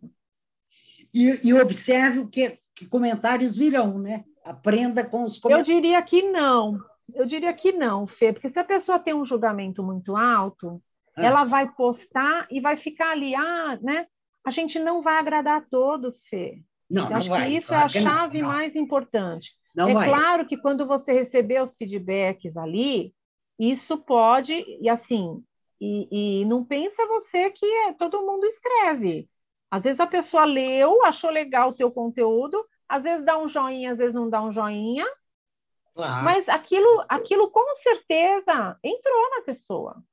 E, 1.14 1.48
e 1.48 1.54
observe 1.54 2.20
o 2.20 2.28
que, 2.28 2.60
que 2.74 2.88
comentários 2.88 3.58
virão, 3.58 4.00
né? 4.00 4.24
Aprenda 4.44 5.04
com 5.04 5.26
os 5.26 5.38
comentários. 5.38 5.70
Eu 5.70 5.76
diria 5.76 6.02
que 6.02 6.22
não. 6.24 6.80
Eu 7.14 7.26
diria 7.26 7.54
que 7.54 7.72
não, 7.72 8.08
Fê, 8.08 8.32
porque 8.32 8.50
se 8.50 8.58
a 8.58 8.64
pessoa 8.64 8.98
tem 8.98 9.14
um 9.14 9.26
julgamento 9.26 9.84
muito 9.84 10.16
alto, 10.16 10.82
ah. 11.16 11.24
ela 11.24 11.44
vai 11.44 11.70
postar 11.72 12.48
e 12.50 12.60
vai 12.60 12.78
ficar 12.78 13.12
ali, 13.12 13.36
ah, 13.36 13.78
né? 13.82 14.08
A 14.46 14.52
gente 14.52 14.78
não 14.80 15.02
vai 15.02 15.18
agradar 15.18 15.60
a 15.60 15.66
todos, 15.66 16.26
Fê. 16.26 16.62
Não, 16.90 17.06
Eu 17.06 17.10
não 17.10 17.18
acho 17.18 17.30
vai, 17.30 17.48
que 17.48 17.58
isso 17.58 17.68
claro 17.68 17.84
é 17.84 17.86
a 17.86 18.02
chave 18.02 18.42
não, 18.42 18.50
não. 18.50 18.56
mais 18.56 18.76
importante. 18.76 19.52
Não 19.76 19.90
é 19.90 19.94
vai. 19.94 20.10
claro 20.10 20.46
que 20.46 20.58
quando 20.58 20.88
você 20.88 21.14
receber 21.14 21.62
os 21.62 21.76
feedbacks 21.76 22.58
ali, 22.58 23.14
isso 23.58 23.98
pode, 23.98 24.66
e 24.82 24.90
assim, 24.90 25.44
e, 25.80 26.42
e 26.42 26.46
não 26.46 26.64
pensa 26.64 27.08
você 27.08 27.50
que 27.50 27.66
é, 27.66 27.94
todo 27.94 28.26
mundo 28.26 28.46
escreve. 28.46 29.30
Às 29.72 29.84
vezes 29.84 30.00
a 30.00 30.08
pessoa 30.08 30.46
leu, 30.46 31.04
achou 31.04 31.30
legal 31.30 31.70
o 31.70 31.76
teu 31.76 31.92
conteúdo, 31.92 32.64
às 32.88 33.04
vezes 33.04 33.26
dá 33.26 33.38
um 33.40 33.48
joinha, 33.48 33.92
às 33.92 33.98
vezes 33.98 34.14
não 34.14 34.30
dá 34.30 34.42
um 34.44 34.52
joinha, 34.52 35.06
claro. 35.96 36.24
mas 36.24 36.48
aquilo, 36.48 37.04
aquilo 37.10 37.50
com 37.50 37.74
certeza 37.76 38.78
entrou 38.84 39.30
na 39.32 39.42
pessoa 39.42 40.04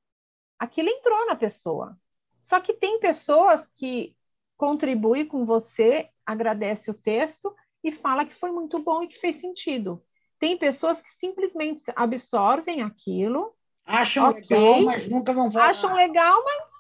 aquilo 0.60 0.90
entrou 0.90 1.26
na 1.26 1.34
pessoa. 1.34 1.96
Só 2.42 2.60
que 2.60 2.74
tem 2.74 3.00
pessoas 3.00 3.66
que 3.66 4.14
contribuem 4.56 5.26
com 5.26 5.46
você, 5.46 6.10
agradece 6.24 6.90
o 6.90 6.94
texto 6.94 7.54
e 7.82 7.90
fala 7.90 8.26
que 8.26 8.38
foi 8.38 8.52
muito 8.52 8.78
bom 8.78 9.02
e 9.02 9.08
que 9.08 9.18
fez 9.18 9.36
sentido. 9.36 10.02
Tem 10.38 10.56
pessoas 10.58 11.00
que 11.00 11.10
simplesmente 11.10 11.82
absorvem 11.96 12.82
aquilo. 12.82 13.54
Acham 13.86 14.28
okay, 14.28 14.58
legal, 14.58 14.82
mas 14.82 15.08
nunca 15.08 15.32
vão 15.32 15.50
falar. 15.50 15.70
Acham 15.70 15.94
legal, 15.94 16.42
mas. 16.44 16.70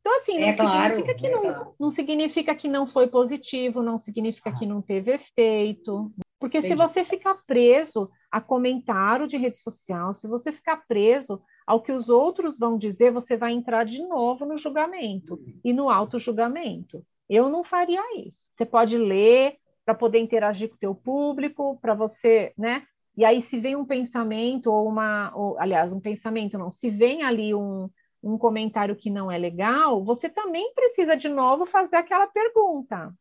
Então, 0.00 0.16
assim, 0.16 0.40
não, 0.40 0.48
é 0.48 0.56
claro, 0.56 0.96
significa 0.96 1.14
que 1.14 1.26
é 1.26 1.30
não, 1.30 1.42
claro. 1.42 1.74
não 1.78 1.90
significa 1.90 2.54
que 2.54 2.68
não 2.68 2.86
foi 2.86 3.08
positivo, 3.08 3.82
não 3.82 3.98
significa 3.98 4.50
ah. 4.50 4.58
que 4.58 4.66
não 4.66 4.80
teve 4.80 5.12
efeito. 5.12 6.12
Porque 6.38 6.58
Entendi. 6.58 6.74
se 6.74 6.78
você 6.78 7.04
ficar 7.04 7.34
preso 7.46 8.10
a 8.30 8.40
comentário 8.40 9.26
de 9.26 9.36
rede 9.36 9.58
social, 9.58 10.14
se 10.14 10.26
você 10.28 10.52
ficar 10.52 10.84
preso 10.86 11.42
ao 11.68 11.82
que 11.82 11.92
os 11.92 12.08
outros 12.08 12.58
vão 12.58 12.78
dizer, 12.78 13.12
você 13.12 13.36
vai 13.36 13.52
entrar 13.52 13.84
de 13.84 14.02
novo 14.02 14.46
no 14.46 14.56
julgamento 14.56 15.38
e 15.62 15.70
no 15.70 15.90
auto-julgamento. 15.90 17.04
Eu 17.28 17.50
não 17.50 17.62
faria 17.62 18.00
isso. 18.26 18.48
Você 18.50 18.64
pode 18.64 18.96
ler 18.96 19.58
para 19.84 19.94
poder 19.94 20.18
interagir 20.18 20.70
com 20.70 20.76
o 20.76 20.78
teu 20.78 20.94
público, 20.94 21.78
para 21.82 21.92
você, 21.92 22.54
né? 22.56 22.86
E 23.14 23.22
aí, 23.22 23.42
se 23.42 23.60
vem 23.60 23.76
um 23.76 23.84
pensamento 23.84 24.72
ou 24.72 24.88
uma, 24.88 25.30
ou, 25.36 25.60
aliás, 25.60 25.92
um 25.92 26.00
pensamento 26.00 26.56
não, 26.56 26.70
se 26.70 26.88
vem 26.88 27.22
ali 27.22 27.54
um, 27.54 27.90
um 28.22 28.38
comentário 28.38 28.96
que 28.96 29.10
não 29.10 29.30
é 29.30 29.36
legal, 29.36 30.02
você 30.02 30.26
também 30.30 30.72
precisa 30.72 31.18
de 31.18 31.28
novo 31.28 31.66
fazer 31.66 31.96
aquela 31.96 32.28
pergunta. 32.28 33.14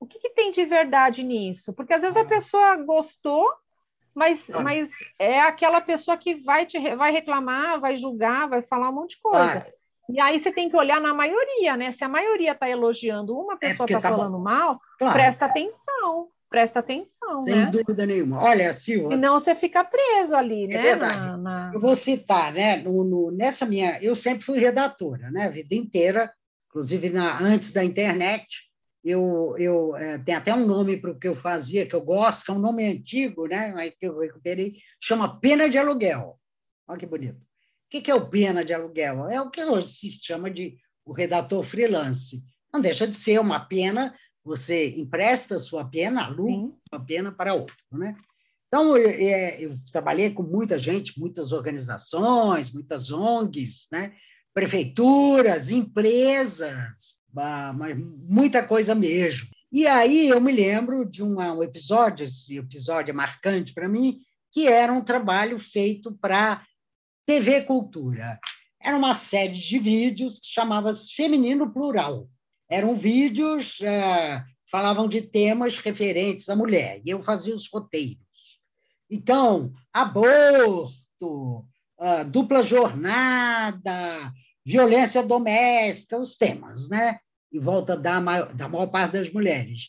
O 0.00 0.06
que, 0.06 0.18
que 0.18 0.30
tem 0.30 0.50
de 0.50 0.64
verdade 0.64 1.22
nisso? 1.22 1.72
Porque 1.72 1.92
às 1.92 2.02
vezes 2.02 2.16
a 2.16 2.24
pessoa 2.24 2.74
gostou, 2.74 3.48
mas, 4.18 4.50
ah. 4.52 4.60
mas 4.60 4.90
é 5.16 5.40
aquela 5.40 5.80
pessoa 5.80 6.16
que 6.16 6.34
vai, 6.34 6.66
te, 6.66 6.78
vai 6.96 7.12
reclamar, 7.12 7.80
vai 7.80 7.96
julgar, 7.96 8.48
vai 8.48 8.62
falar 8.62 8.90
um 8.90 8.94
monte 8.94 9.10
de 9.10 9.22
coisa. 9.22 9.64
Ah. 9.64 9.72
E 10.10 10.18
aí 10.20 10.40
você 10.40 10.50
tem 10.50 10.68
que 10.68 10.76
olhar 10.76 11.00
na 11.00 11.14
maioria, 11.14 11.76
né? 11.76 11.92
Se 11.92 12.02
a 12.02 12.08
maioria 12.08 12.52
está 12.52 12.68
elogiando, 12.68 13.38
uma 13.38 13.54
é 13.54 13.56
pessoa 13.56 13.86
está 13.86 13.98
é 13.98 14.00
tá 14.02 14.08
falando 14.08 14.38
bom. 14.38 14.42
mal, 14.42 14.80
claro. 14.98 15.14
presta 15.14 15.44
atenção, 15.44 16.28
presta 16.50 16.80
atenção. 16.80 17.44
Sem 17.44 17.54
né? 17.54 17.66
dúvida 17.66 18.04
nenhuma. 18.04 18.42
Olha, 18.42 18.72
Silvia. 18.72 19.10
Senão 19.10 19.38
você 19.38 19.54
fica 19.54 19.84
preso 19.84 20.34
ali, 20.34 20.64
é 20.64 20.68
né? 20.68 20.82
Verdade. 20.82 21.30
Na, 21.30 21.36
na... 21.36 21.70
Eu 21.72 21.80
vou 21.80 21.94
citar, 21.94 22.52
né? 22.52 22.78
No, 22.78 23.04
no, 23.04 23.30
nessa 23.30 23.64
minha. 23.66 24.02
Eu 24.02 24.16
sempre 24.16 24.42
fui 24.42 24.58
redatora, 24.58 25.30
né? 25.30 25.44
A 25.44 25.50
vida 25.50 25.74
inteira, 25.74 26.32
inclusive 26.68 27.10
na, 27.10 27.38
antes 27.40 27.72
da 27.72 27.84
internet 27.84 28.67
eu, 29.08 29.54
eu 29.58 29.96
é, 29.96 30.18
tem 30.18 30.34
até 30.34 30.54
um 30.54 30.66
nome 30.66 30.96
para 30.96 31.10
o 31.10 31.18
que 31.18 31.28
eu 31.28 31.36
fazia, 31.36 31.86
que 31.86 31.94
eu 31.94 32.00
gosto, 32.00 32.44
que 32.44 32.50
é 32.50 32.54
um 32.54 32.58
nome 32.58 32.84
antigo, 32.84 33.46
né? 33.46 33.72
Mas 33.74 33.94
que 33.98 34.06
eu 34.06 34.18
recuperei, 34.18 34.76
chama 35.00 35.40
pena 35.40 35.68
de 35.68 35.78
aluguel. 35.78 36.38
Olha 36.86 36.98
que 36.98 37.06
bonito. 37.06 37.38
O 37.38 37.90
que, 37.90 38.02
que 38.02 38.10
é 38.10 38.14
o 38.14 38.28
pena 38.28 38.64
de 38.64 38.74
aluguel? 38.74 39.28
É 39.28 39.40
o 39.40 39.50
que 39.50 39.64
hoje 39.64 39.88
se 39.88 40.10
chama 40.10 40.50
de 40.50 40.76
o 41.04 41.12
redator 41.12 41.62
freelance. 41.62 42.42
Não 42.72 42.80
deixa 42.80 43.06
de 43.08 43.16
ser 43.16 43.40
uma 43.40 43.60
pena, 43.60 44.14
você 44.44 44.90
empresta 44.98 45.58
sua 45.58 45.84
pena, 45.84 46.26
aluga 46.26 46.74
uma 46.92 47.04
pena 47.04 47.32
para 47.32 47.54
outro, 47.54 47.76
né? 47.92 48.14
Então, 48.66 48.98
eu, 48.98 49.70
eu, 49.70 49.76
trabalhei 49.90 50.30
com 50.30 50.42
muita 50.42 50.78
gente, 50.78 51.18
muitas 51.18 51.52
organizações, 51.52 52.70
muitas 52.70 53.10
ONGs, 53.10 53.88
né? 53.90 54.12
prefeituras, 54.52 55.70
empresas, 55.70 57.17
mas 57.32 57.96
muita 57.96 58.62
coisa 58.62 58.94
mesmo. 58.94 59.48
E 59.70 59.86
aí 59.86 60.28
eu 60.28 60.40
me 60.40 60.50
lembro 60.50 61.04
de 61.04 61.22
um 61.22 61.62
episódio, 61.62 62.24
esse 62.24 62.56
episódio 62.56 63.10
é 63.10 63.14
marcante 63.14 63.74
para 63.74 63.88
mim, 63.88 64.20
que 64.50 64.66
era 64.66 64.92
um 64.92 65.02
trabalho 65.02 65.58
feito 65.58 66.12
para 66.12 66.64
TV 67.26 67.62
Cultura. 67.62 68.40
Era 68.80 68.96
uma 68.96 69.12
série 69.12 69.52
de 69.52 69.78
vídeos 69.78 70.38
que 70.38 70.46
chamava 70.46 70.94
Feminino 70.94 71.70
Plural. 71.72 72.28
Eram 72.70 72.96
vídeos, 72.96 73.78
é, 73.82 74.42
falavam 74.70 75.08
de 75.08 75.22
temas 75.22 75.76
referentes 75.78 76.48
à 76.48 76.56
mulher, 76.56 77.00
e 77.04 77.10
eu 77.10 77.22
fazia 77.22 77.54
os 77.54 77.68
roteiros. 77.70 78.18
Então, 79.10 79.72
aborto, 79.92 81.66
dupla 82.30 82.62
jornada, 82.62 84.32
violência 84.68 85.22
doméstica, 85.22 86.18
os 86.18 86.36
temas, 86.36 86.90
né? 86.90 87.18
Em 87.50 87.58
volta 87.58 87.96
da 87.96 88.20
maior, 88.20 88.52
da 88.52 88.68
maior 88.68 88.86
parte 88.88 89.12
das 89.12 89.30
mulheres. 89.30 89.88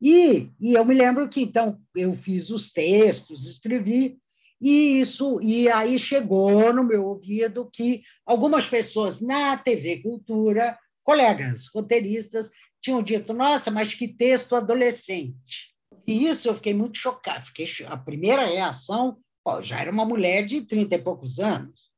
E, 0.00 0.48
e 0.60 0.74
eu 0.74 0.84
me 0.84 0.94
lembro 0.94 1.28
que, 1.28 1.42
então, 1.42 1.80
eu 1.96 2.14
fiz 2.14 2.48
os 2.48 2.72
textos, 2.72 3.44
escrevi, 3.44 4.18
e 4.60 5.00
isso 5.00 5.40
e 5.42 5.68
aí 5.68 5.98
chegou 5.98 6.72
no 6.72 6.84
meu 6.84 7.06
ouvido 7.06 7.68
que 7.72 8.02
algumas 8.24 8.66
pessoas 8.66 9.20
na 9.20 9.56
TV 9.56 10.00
Cultura, 10.00 10.78
colegas 11.02 11.66
roteiristas, 11.74 12.50
tinham 12.80 13.02
dito: 13.02 13.32
"Nossa, 13.32 13.68
mas 13.68 13.94
que 13.94 14.06
texto 14.06 14.54
adolescente". 14.54 15.74
E 16.06 16.28
isso 16.28 16.46
eu 16.46 16.54
fiquei 16.54 16.72
muito 16.72 16.98
chocado. 16.98 17.46
Fiquei 17.46 17.66
a 17.86 17.96
primeira 17.96 18.44
reação, 18.44 19.18
pô, 19.42 19.60
já 19.60 19.80
era 19.80 19.90
uma 19.90 20.04
mulher 20.04 20.46
de 20.46 20.60
30 20.60 20.94
e 20.94 21.02
poucos 21.02 21.40
anos. 21.40 21.89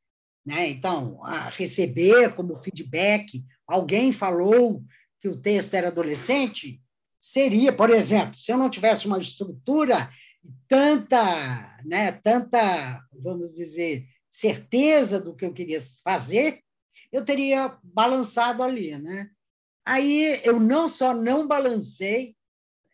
Né? 0.45 0.69
Então, 0.71 1.21
receber 1.53 2.35
como 2.35 2.61
feedback, 2.63 3.45
alguém 3.67 4.13
falou 4.13 4.83
que 5.21 5.29
o 5.29 5.37
texto 5.37 5.75
era 5.75 5.89
adolescente, 5.89 6.83
seria, 7.19 7.73
por 7.73 7.91
exemplo, 7.91 8.35
se 8.35 8.51
eu 8.51 8.59
não 8.59 8.69
tivesse 8.69 9.07
uma 9.07 9.21
estrutura 9.21 10.11
tanta, 10.67 11.79
né, 11.85 12.11
tanta, 12.11 13.01
vamos 13.13 13.55
dizer, 13.55 14.05
certeza 14.29 15.21
do 15.21 15.35
que 15.35 15.45
eu 15.45 15.53
queria 15.53 15.79
fazer, 16.03 16.61
eu 17.13 17.25
teria 17.25 17.79
balançado 17.83 18.63
ali, 18.63 18.99
né? 18.99 19.29
Aí 19.85 20.41
eu 20.45 20.59
não 20.59 20.89
só 20.89 21.15
não 21.15 21.47
balancei, 21.47 22.35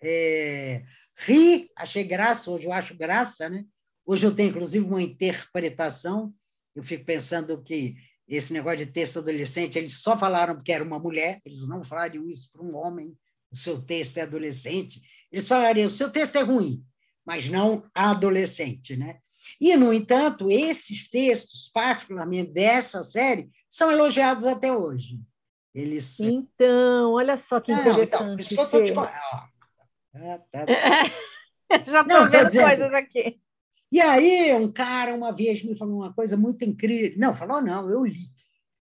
é, 0.03 0.83
ri, 1.17 1.71
achei 1.77 2.05
graça, 2.05 2.51
hoje 2.51 2.67
eu 2.67 2.73
acho 2.73 2.97
graça, 2.97 3.49
né? 3.49 3.65
Hoje 4.05 4.27
eu 4.27 4.35
tenho, 4.35 4.51
inclusive, 4.51 4.85
uma 4.85 5.03
interpretação. 5.03 6.33
Eu 6.79 6.85
fico 6.85 7.05
pensando 7.05 7.61
que 7.61 7.97
esse 8.29 8.53
negócio 8.53 8.79
de 8.79 8.87
texto 8.87 9.19
adolescente, 9.19 9.77
eles 9.77 10.01
só 10.01 10.17
falaram 10.17 10.55
porque 10.55 10.71
era 10.71 10.85
uma 10.85 11.01
mulher, 11.01 11.41
eles 11.45 11.67
não 11.67 11.83
falariam 11.83 12.29
isso 12.29 12.49
para 12.53 12.62
um 12.62 12.77
homem, 12.77 13.19
o 13.51 13.57
seu 13.57 13.83
texto 13.83 14.19
é 14.19 14.23
adolescente. 14.23 15.03
Eles 15.33 15.49
falariam, 15.49 15.88
o 15.88 15.91
seu 15.91 16.09
texto 16.09 16.37
é 16.37 16.43
ruim, 16.43 16.85
mas 17.27 17.49
não 17.51 17.83
adolescente, 17.93 18.97
né? 18.97 19.19
E, 19.61 19.77
no 19.77 19.93
entanto, 19.93 20.49
esses 20.49 21.11
textos, 21.11 21.69
particularmente 21.75 22.53
dessa 22.53 23.03
série, 23.03 23.51
são 23.69 23.91
elogiados 23.91 24.47
até 24.47 24.73
hoje. 24.73 25.19
Eles... 25.75 26.21
Então, 26.21 27.14
olha 27.14 27.37
só 27.37 27.61
que 27.61 27.73
interessante. 27.73 28.12
Não, 28.12 28.35
então, 28.35 28.38
isso 28.38 28.55
que 28.55 28.61
eu 28.61 28.64
estou 28.64 28.85
te... 28.85 28.93
Ah, 28.95 29.49
tá. 30.53 30.64
Já 31.91 32.03
estou 32.03 32.31
vendo 32.31 32.53
coisas 32.53 32.95
aqui. 32.95 33.41
E 33.90 34.01
aí, 34.01 34.55
um 34.55 34.70
cara 34.70 35.14
uma 35.14 35.33
vez 35.33 35.62
me 35.62 35.77
falou 35.77 35.96
uma 35.96 36.12
coisa 36.12 36.37
muito 36.37 36.64
incrível. 36.64 37.18
Não, 37.18 37.35
falou, 37.35 37.62
não, 37.62 37.90
eu 37.90 38.05
li. 38.05 38.18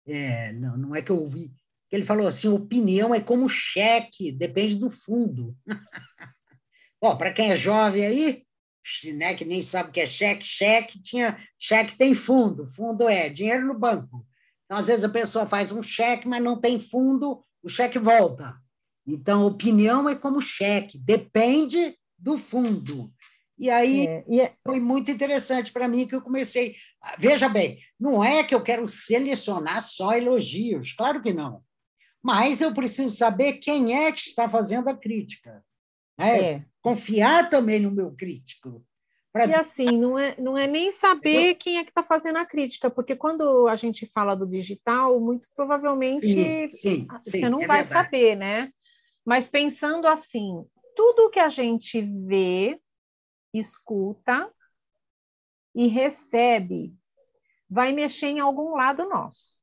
É, 0.06 0.52
não, 0.52 0.76
não 0.76 0.94
é 0.94 1.02
que 1.02 1.10
eu 1.10 1.18
ouvi. 1.18 1.52
Ele 1.90 2.04
falou 2.04 2.26
assim: 2.26 2.48
opinião 2.48 3.14
é 3.14 3.20
como 3.20 3.48
cheque, 3.48 4.32
depende 4.32 4.76
do 4.76 4.90
fundo. 4.90 5.56
Bom, 7.00 7.16
para 7.16 7.32
quem 7.32 7.52
é 7.52 7.56
jovem 7.56 8.04
aí, 8.04 8.42
né, 9.14 9.34
que 9.34 9.44
nem 9.44 9.62
sabe 9.62 9.90
o 9.90 9.92
que 9.92 10.00
é 10.00 10.06
cheque, 10.06 10.44
cheque 10.44 11.00
tinha, 11.00 11.38
cheque 11.58 11.96
tem 11.96 12.14
fundo, 12.14 12.66
fundo 12.66 13.08
é 13.08 13.28
dinheiro 13.28 13.66
no 13.66 13.78
banco. 13.78 14.26
Então, 14.64 14.78
às 14.78 14.88
vezes 14.88 15.04
a 15.04 15.08
pessoa 15.08 15.46
faz 15.46 15.70
um 15.70 15.82
cheque, 15.82 16.26
mas 16.26 16.42
não 16.42 16.60
tem 16.60 16.80
fundo, 16.80 17.40
o 17.62 17.68
cheque 17.68 17.98
volta. 17.98 18.56
Então, 19.06 19.46
opinião 19.46 20.08
é 20.08 20.14
como 20.16 20.40
cheque, 20.40 20.98
depende 20.98 21.96
do 22.18 22.36
fundo. 22.36 23.12
E 23.58 23.70
aí 23.70 24.06
é, 24.06 24.24
e 24.28 24.40
é... 24.40 24.54
foi 24.64 24.78
muito 24.78 25.10
interessante 25.10 25.72
para 25.72 25.88
mim 25.88 26.06
que 26.06 26.14
eu 26.14 26.20
comecei. 26.20 26.74
Veja 27.18 27.48
bem, 27.48 27.78
não 27.98 28.22
é 28.22 28.44
que 28.44 28.54
eu 28.54 28.62
quero 28.62 28.88
selecionar 28.88 29.82
só 29.82 30.14
elogios, 30.14 30.92
claro 30.92 31.22
que 31.22 31.32
não. 31.32 31.62
Mas 32.22 32.60
eu 32.60 32.74
preciso 32.74 33.16
saber 33.16 33.54
quem 33.54 34.04
é 34.04 34.12
que 34.12 34.20
está 34.20 34.48
fazendo 34.48 34.88
a 34.88 34.96
crítica. 34.96 35.64
Né? 36.18 36.40
É. 36.40 36.64
Confiar 36.82 37.48
também 37.48 37.80
no 37.80 37.90
meu 37.90 38.12
crítico. 38.12 38.84
E 39.34 39.54
assim, 39.54 39.98
não 39.98 40.18
é, 40.18 40.34
não 40.38 40.56
é 40.56 40.66
nem 40.66 40.92
saber 40.92 41.56
quem 41.56 41.76
é 41.76 41.84
que 41.84 41.90
está 41.90 42.02
fazendo 42.02 42.36
a 42.36 42.46
crítica, 42.46 42.88
porque 42.88 43.14
quando 43.14 43.68
a 43.68 43.76
gente 43.76 44.06
fala 44.06 44.34
do 44.34 44.46
digital, 44.46 45.20
muito 45.20 45.46
provavelmente 45.54 46.26
sim, 46.26 46.68
sim, 46.68 47.06
você 47.10 47.40
sim, 47.40 47.48
não 47.48 47.60
é 47.60 47.66
vai 47.66 47.82
verdade. 47.82 48.04
saber, 48.04 48.34
né? 48.34 48.72
Mas 49.26 49.46
pensando 49.46 50.06
assim, 50.06 50.64
tudo 50.94 51.28
que 51.28 51.38
a 51.38 51.50
gente 51.50 52.00
vê, 52.00 52.80
escuta 53.58 54.50
e 55.74 55.88
recebe 55.88 56.94
vai 57.68 57.92
mexer 57.92 58.28
em 58.28 58.40
algum 58.40 58.74
lado 58.76 59.08
nosso. 59.08 59.56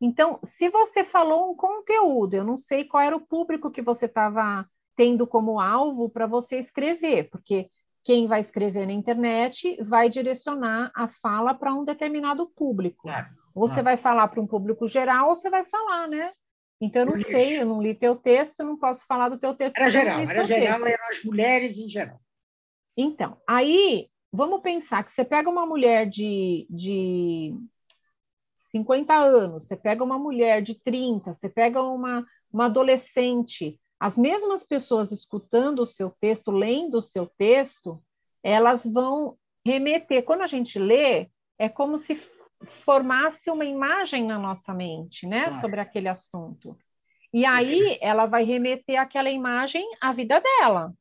Então, 0.00 0.38
se 0.44 0.68
você 0.68 1.04
falou 1.04 1.50
um 1.50 1.56
conteúdo, 1.56 2.34
eu 2.34 2.44
não 2.44 2.56
sei 2.56 2.84
qual 2.84 3.02
era 3.02 3.16
o 3.16 3.26
público 3.26 3.70
que 3.70 3.80
você 3.80 4.06
estava 4.06 4.68
tendo 4.96 5.26
como 5.26 5.58
alvo 5.58 6.08
para 6.08 6.26
você 6.26 6.58
escrever, 6.58 7.30
porque 7.30 7.68
quem 8.02 8.26
vai 8.26 8.40
escrever 8.40 8.86
na 8.86 8.92
internet 8.92 9.82
vai 9.82 10.10
direcionar 10.10 10.92
a 10.94 11.08
fala 11.08 11.54
para 11.54 11.72
um 11.72 11.84
determinado 11.84 12.46
público. 12.48 13.08
Claro, 13.08 13.28
ou 13.54 13.68
você 13.68 13.82
vai 13.82 13.96
falar 13.96 14.28
para 14.28 14.40
um 14.40 14.46
público 14.46 14.86
geral, 14.88 15.30
ou 15.30 15.36
você 15.36 15.48
vai 15.48 15.64
falar, 15.64 16.08
né? 16.08 16.30
Então, 16.80 17.02
eu 17.02 17.06
não 17.06 17.16
sei, 17.16 17.60
eu 17.60 17.66
não 17.66 17.80
li 17.80 17.94
teu 17.94 18.16
texto, 18.16 18.64
não 18.64 18.76
posso 18.76 19.06
falar 19.06 19.28
do 19.28 19.38
teu 19.38 19.54
texto. 19.54 19.78
Era 19.78 19.88
geral, 19.88 20.20
era 20.20 20.44
geral, 20.44 20.86
eram 20.86 21.08
as 21.08 21.22
mulheres 21.24 21.78
em 21.78 21.88
geral. 21.88 22.20
Então, 22.96 23.36
aí, 23.48 24.08
vamos 24.32 24.60
pensar 24.60 25.04
que 25.04 25.12
você 25.12 25.24
pega 25.24 25.50
uma 25.50 25.66
mulher 25.66 26.08
de, 26.08 26.66
de 26.70 27.56
50 28.70 29.14
anos, 29.14 29.66
você 29.66 29.76
pega 29.76 30.02
uma 30.02 30.18
mulher 30.18 30.62
de 30.62 30.74
30, 30.74 31.34
você 31.34 31.48
pega 31.48 31.82
uma, 31.82 32.26
uma 32.52 32.66
adolescente, 32.66 33.80
as 33.98 34.18
mesmas 34.18 34.64
pessoas 34.64 35.12
escutando 35.12 35.80
o 35.80 35.86
seu 35.86 36.10
texto, 36.20 36.50
lendo 36.50 36.98
o 36.98 37.02
seu 37.02 37.26
texto, 37.26 38.02
elas 38.42 38.84
vão 38.84 39.36
remeter. 39.64 40.24
Quando 40.24 40.42
a 40.42 40.46
gente 40.46 40.78
lê, 40.78 41.30
é 41.58 41.68
como 41.68 41.96
se 41.96 42.20
formasse 42.84 43.50
uma 43.50 43.64
imagem 43.64 44.26
na 44.26 44.38
nossa 44.38 44.74
mente, 44.74 45.26
né, 45.26 45.50
sobre 45.52 45.80
aquele 45.80 46.08
assunto. 46.08 46.76
E 47.32 47.44
aí 47.44 47.98
ela 48.00 48.26
vai 48.26 48.44
remeter 48.44 49.00
aquela 49.00 49.30
imagem 49.30 49.84
à 50.00 50.12
vida 50.12 50.40
dela. 50.40 50.92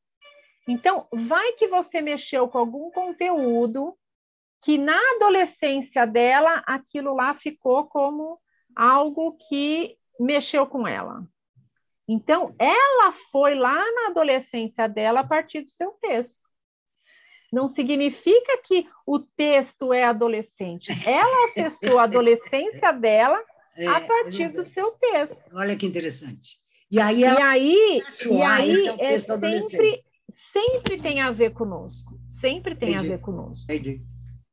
Então, 0.68 1.08
vai 1.12 1.54
que 1.54 1.68
você 1.68 2.02
mexeu 2.02 2.48
com 2.48 2.58
algum 2.58 2.90
conteúdo 2.92 3.98
que 4.62 4.78
na 4.78 4.98
adolescência 5.16 6.06
dela 6.08 6.64
aquilo 6.66 7.14
lá 7.14 7.34
ficou 7.34 7.86
como 7.88 8.40
algo 8.76 9.38
que 9.50 9.98
mexeu 10.20 10.66
com 10.66 10.88
ela. 10.88 11.28
Então, 12.08 12.56
ela 12.58 13.14
foi 13.32 13.56
lá 13.56 13.84
na 13.94 14.08
adolescência 14.08 14.88
dela 14.88 15.22
a 15.22 15.28
partir 15.28 15.62
do 15.62 15.72
seu 15.72 15.92
texto 16.02 16.44
não 17.54 17.70
significa 17.70 18.58
que 18.64 18.88
o 19.06 19.20
texto 19.20 19.94
é 19.94 20.04
adolescente. 20.04 20.88
Ela 21.06 21.46
acessou 21.46 22.00
a 22.00 22.04
adolescência 22.10 22.92
dela 22.92 23.40
é, 23.78 23.86
a 23.86 24.02
partir 24.02 24.44
é 24.44 24.50
do 24.50 24.64
seu 24.64 24.90
texto. 24.94 25.56
Olha 25.56 25.76
que 25.76 25.86
interessante. 25.86 26.58
E 26.92 27.00
aí, 27.00 27.22
e 27.22 27.26
aí, 27.26 28.04
e 28.26 28.42
aí 28.42 28.88
é, 29.00 29.14
é 29.14 29.20
sempre, 29.20 30.04
sempre 30.36 31.02
tem 31.02 31.22
a 31.22 31.32
ver 31.32 31.52
conosco. 31.52 32.20
Sempre 32.30 32.76
tem 32.76 32.90
Entendi. 32.90 33.08
a 33.08 33.10
ver 33.16 33.22
conosco. 33.22 33.64
Entendi. 33.72 34.02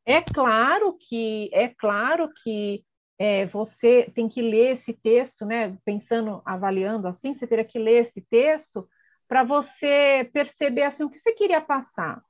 É 0.07 0.23
claro 0.23 0.97
que 0.99 1.51
é 1.53 1.69
claro 1.69 2.31
que 2.43 2.85
é, 3.19 3.47
você 3.47 4.11
tem 4.15 4.29
que 4.29 4.41
ler 4.41 4.73
esse 4.73 4.93
texto, 4.93 5.45
né? 5.45 5.77
Pensando, 5.85 6.43
avaliando 6.45 7.07
assim, 7.07 7.35
você 7.35 7.47
teria 7.47 7.65
que 7.65 7.79
ler 7.79 8.03
esse 8.03 8.21
texto 8.23 8.89
para 9.29 9.45
você 9.45 10.29
perceber 10.33 10.85
assim 10.85 11.05
o 11.05 11.11
que 11.11 11.19
você 11.19 11.33
queria 11.33 11.61
passar 11.61 12.23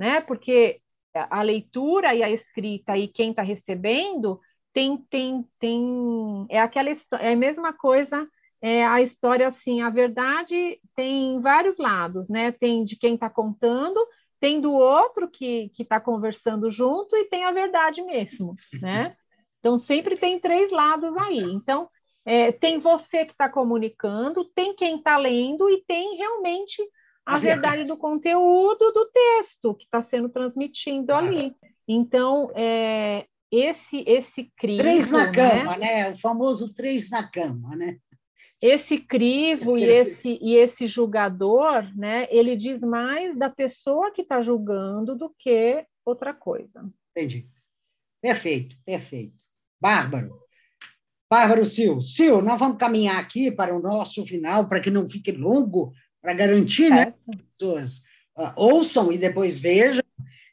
né? 0.00 0.22
Porque 0.22 0.80
a 1.12 1.42
leitura 1.42 2.14
e 2.14 2.22
a 2.22 2.30
escrita 2.30 2.96
e 2.96 3.06
quem 3.06 3.30
está 3.30 3.42
recebendo 3.42 4.40
tem, 4.72 4.96
tem, 5.10 5.46
tem, 5.58 6.46
é 6.48 6.58
aquela 6.58 6.88
é 7.20 7.32
a 7.34 7.36
mesma 7.36 7.74
coisa, 7.74 8.26
é 8.62 8.84
a 8.84 9.00
história 9.00 9.48
assim, 9.48 9.80
a 9.80 9.90
verdade 9.90 10.80
tem 10.94 11.40
vários 11.40 11.78
lados, 11.78 12.28
né? 12.28 12.52
Tem 12.52 12.84
de 12.84 12.96
quem 12.96 13.14
está 13.14 13.30
contando, 13.30 13.98
tem 14.38 14.60
do 14.60 14.72
outro 14.72 15.30
que 15.30 15.70
está 15.78 16.00
conversando 16.00 16.70
junto 16.70 17.16
e 17.16 17.24
tem 17.24 17.44
a 17.44 17.52
verdade 17.52 18.02
mesmo, 18.02 18.54
né? 18.80 19.14
Então 19.58 19.78
sempre 19.78 20.16
tem 20.16 20.38
três 20.38 20.70
lados 20.70 21.16
aí. 21.16 21.40
Então 21.40 21.88
é, 22.24 22.52
tem 22.52 22.78
você 22.78 23.24
que 23.24 23.32
está 23.32 23.48
comunicando, 23.48 24.44
tem 24.54 24.74
quem 24.74 24.96
está 24.96 25.16
lendo 25.16 25.68
e 25.68 25.82
tem 25.86 26.16
realmente 26.16 26.82
a 27.24 27.38
verdade 27.38 27.84
do 27.84 27.96
conteúdo 27.96 28.92
do 28.92 29.06
texto 29.06 29.74
que 29.74 29.84
está 29.84 30.02
sendo 30.02 30.28
transmitido 30.28 31.12
ali. 31.12 31.54
Então, 31.86 32.50
é, 32.54 33.26
esse 33.50 34.04
esse 34.06 34.50
crivo... 34.56 34.78
Três 34.78 35.10
na 35.10 35.26
né? 35.26 35.32
cama, 35.32 35.76
né? 35.76 36.10
O 36.12 36.18
famoso 36.18 36.74
três 36.74 37.10
na 37.10 37.28
cama, 37.28 37.76
né? 37.76 37.98
Esse 38.62 38.98
crivo 38.98 39.76
esse... 39.76 39.86
e 39.86 39.90
esse, 39.90 40.38
e 40.42 40.56
esse 40.56 40.88
julgador, 40.88 41.84
né? 41.96 42.26
Ele 42.30 42.56
diz 42.56 42.82
mais 42.82 43.36
da 43.36 43.48
pessoa 43.48 44.10
que 44.10 44.22
está 44.22 44.42
julgando 44.42 45.16
do 45.16 45.34
que 45.38 45.84
outra 46.04 46.34
coisa. 46.34 46.88
Entendi. 47.16 47.48
Perfeito, 48.20 48.76
perfeito. 48.84 49.42
Bárbaro. 49.80 50.38
Bárbaro 51.32 51.64
Sil. 51.64 52.02
Sil, 52.04 52.42
nós 52.42 52.58
vamos 52.58 52.76
caminhar 52.76 53.18
aqui 53.18 53.50
para 53.50 53.74
o 53.74 53.80
nosso 53.80 54.26
final, 54.26 54.68
para 54.68 54.80
que 54.80 54.90
não 54.90 55.08
fique 55.08 55.32
longo, 55.32 55.92
para 56.20 56.34
garantir 56.34 56.90
né, 56.90 57.12
que 57.12 57.30
as 57.30 57.42
pessoas 57.42 57.98
uh, 58.36 58.52
ouçam 58.56 59.10
e 59.10 59.16
depois 59.16 59.58
vejam. 59.58 60.02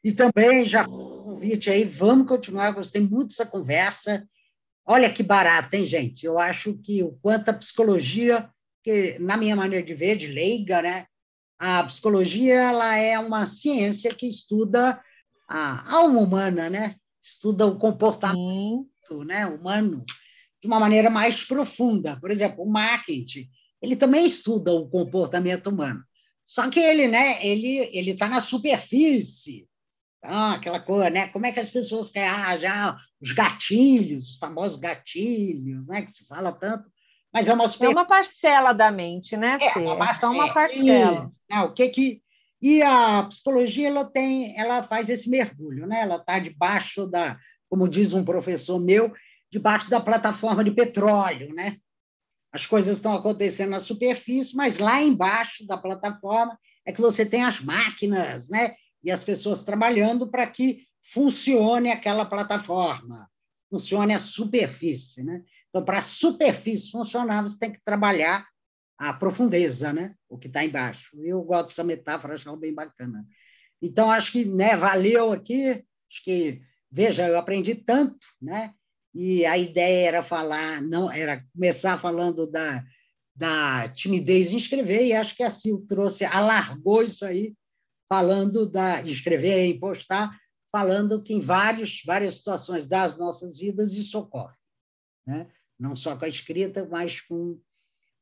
E 0.04 0.12
também 0.14 0.66
já 0.66 0.86
convite 0.86 1.70
aí, 1.70 1.84
vamos 1.84 2.28
continuar, 2.28 2.72
gostei 2.72 3.02
muito 3.02 3.28
dessa 3.30 3.46
conversa. 3.46 4.26
Olha 4.90 5.12
que 5.12 5.22
barato, 5.22 5.76
hein, 5.76 5.86
gente? 5.86 6.26
Eu 6.26 6.40
acho 6.40 6.74
que 6.78 7.04
o 7.04 7.12
quanto 7.22 7.50
a 7.50 7.54
psicologia, 7.54 8.50
que 8.82 9.20
na 9.20 9.36
minha 9.36 9.54
maneira 9.54 9.86
de 9.86 9.94
ver, 9.94 10.16
de 10.16 10.28
leiga, 10.28 10.82
né? 10.82 11.06
A 11.60 11.84
psicologia 11.84 12.56
ela 12.56 12.96
é 12.96 13.20
uma 13.20 13.46
ciência 13.46 14.14
que 14.16 14.28
estuda 14.28 15.02
a 15.50 15.94
alma 15.94 16.22
humana, 16.22 16.70
né? 16.70 16.96
Estuda 17.22 17.66
o 17.66 17.78
comportamento, 17.78 19.26
né, 19.26 19.46
humano 19.46 20.06
de 20.62 20.68
uma 20.68 20.80
maneira 20.80 21.10
mais 21.10 21.44
profunda. 21.44 22.18
Por 22.22 22.32
exemplo, 22.32 22.64
o 22.64 22.70
marketing 22.70 23.50
ele 23.82 23.96
também 23.96 24.26
estuda 24.26 24.72
o 24.72 24.90
comportamento 24.90 25.68
humano. 25.68 26.02
Só 26.46 26.70
que 26.70 26.80
ele, 26.80 27.08
né, 27.08 27.46
ele 27.46 27.90
ele 27.92 28.12
está 28.12 28.30
na 28.30 28.40
superfície, 28.40 29.68
tá? 30.22 30.54
aquela 30.54 30.80
coisa, 30.80 31.10
né? 31.10 31.28
Como 31.30 31.46
é 31.46 31.52
que 31.52 31.60
as 31.60 31.70
pessoas 31.70 32.12
querem 32.12 32.30
ah, 32.30 32.58
já 32.58 32.98
os 33.22 33.32
gatilhos, 33.32 34.32
os 34.32 34.38
famosos 34.38 34.78
gatilhos, 34.78 35.88
né? 35.88 36.02
Que 36.02 36.12
se 36.12 36.26
fala 36.26 36.52
tanto, 36.52 36.90
mas 37.34 37.48
é 37.48 37.54
uma 37.54 37.66
é 37.66 37.90
uma 37.90 38.06
parcela 38.06 38.74
da 38.74 38.92
mente, 38.92 39.36
né? 39.38 39.58
É, 39.62 39.78
uma, 39.78 40.10
é 40.10 40.14
só 40.14 40.32
uma 40.32 40.54
parcela. 40.54 41.30
Não, 41.50 41.66
o 41.66 41.74
que 41.74 41.90
que 41.90 42.22
e 42.62 42.82
a 42.82 43.24
psicologia 43.24 43.88
ela 43.88 44.04
tem, 44.04 44.58
ela 44.60 44.82
faz 44.82 45.10
esse 45.10 45.30
mergulho, 45.30 45.86
né? 45.86 46.02
Ela 46.02 46.16
está 46.16 46.40
debaixo 46.40 47.06
da, 47.06 47.38
como 47.70 47.88
diz 47.88 48.14
um 48.14 48.26
professor 48.26 48.80
meu, 48.80 49.14
debaixo 49.52 49.90
da 49.90 50.00
plataforma 50.00 50.64
de 50.64 50.72
petróleo, 50.72 51.54
né? 51.54 51.78
As 52.52 52.66
coisas 52.66 52.98
estão 52.98 53.14
acontecendo 53.14 53.72
na 53.72 53.80
superfície, 53.80 54.56
mas 54.56 54.80
lá 54.80 55.02
embaixo 55.02 55.68
da 55.68 55.78
plataforma 55.78 56.58
é 56.86 56.92
que 56.92 57.02
você 57.02 57.26
tem 57.26 57.44
as 57.44 57.60
máquinas, 57.60 58.50
né? 58.50 58.74
E 59.04 59.12
as 59.12 59.24
pessoas 59.24 59.64
trabalhando 59.64 60.28
para 60.28 60.48
que 60.48 60.84
funcione 61.04 61.92
aquela 61.92 62.26
plataforma, 62.26 63.30
funcione 63.70 64.14
a 64.14 64.20
superfície, 64.20 65.24
né? 65.24 65.44
Então, 65.70 65.84
para 65.84 66.00
a 66.00 66.02
superfície 66.02 66.92
funcionar, 66.92 67.44
você 67.44 67.58
tem 67.58 67.72
que 67.72 67.84
trabalhar 67.84 68.48
a 68.98 69.14
profundeza, 69.14 69.94
né? 69.94 70.16
O 70.28 70.38
que 70.38 70.48
está 70.48 70.66
embaixo. 70.66 71.16
Eu 71.22 71.42
gosto 71.44 71.68
dessa 71.68 71.84
metáfora, 71.84 72.36
acho 72.36 72.48
ela 72.48 72.58
bem 72.58 72.74
bacana. 72.74 73.26
Então, 73.82 74.10
acho 74.10 74.32
que 74.32 74.46
né, 74.46 74.76
valeu 74.76 75.32
aqui. 75.32 75.70
Acho 76.10 76.24
que, 76.24 76.62
veja, 76.90 77.28
eu 77.28 77.38
aprendi 77.38 77.76
tanto, 77.76 78.26
né? 78.42 78.74
e 79.20 79.48
a 79.48 79.58
ideia 79.58 80.08
era 80.10 80.24
falar, 80.24 80.80
não 80.80 81.12
era 81.12 81.44
começar 81.52 81.98
falando 81.98 82.46
da, 82.46 82.84
da 83.36 83.90
timidez 83.90 84.52
em 84.52 84.58
escrever, 84.58 85.08
e 85.08 85.14
acho 85.14 85.36
que 85.36 85.42
a 85.42 85.50
Sil 85.50 85.82
trouxe, 85.90 86.24
alargou 86.24 87.02
isso 87.02 87.26
aí, 87.26 87.56
falando 88.10 88.70
da 88.70 89.02
escrever 89.02 89.68
e 89.68 89.80
postar, 89.80 90.38
falando 90.72 91.22
que 91.22 91.34
em 91.34 91.42
vários, 91.42 92.02
várias 92.06 92.36
situações 92.36 92.88
das 92.88 93.18
nossas 93.18 93.58
vidas 93.58 93.94
isso 93.94 94.18
ocorre. 94.20 94.56
Né? 95.26 95.48
Não 95.80 95.96
só 95.96 96.16
com 96.16 96.26
a 96.26 96.30
escrita, 96.30 96.88
mas 96.90 97.22
com 97.22 97.60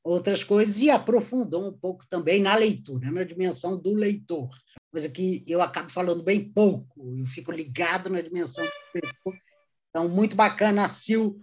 outras 0.03 0.43
coisas, 0.43 0.77
e 0.77 0.89
aprofundou 0.89 1.67
um 1.67 1.73
pouco 1.73 2.05
também 2.07 2.41
na 2.41 2.55
leitura, 2.55 3.11
na 3.11 3.23
dimensão 3.23 3.79
do 3.79 3.93
leitor, 3.93 4.49
coisa 4.91 5.09
que 5.09 5.43
eu 5.47 5.61
acabo 5.61 5.91
falando 5.91 6.21
bem 6.21 6.47
pouco, 6.51 7.11
eu 7.17 7.25
fico 7.25 7.51
ligado 7.51 8.09
na 8.09 8.21
dimensão 8.21 8.63
do 8.63 8.71
leitor, 8.93 9.33
então, 9.95 10.09
muito 10.09 10.35
bacana 10.35 10.83
a 10.83 10.87
Sil 10.91 11.39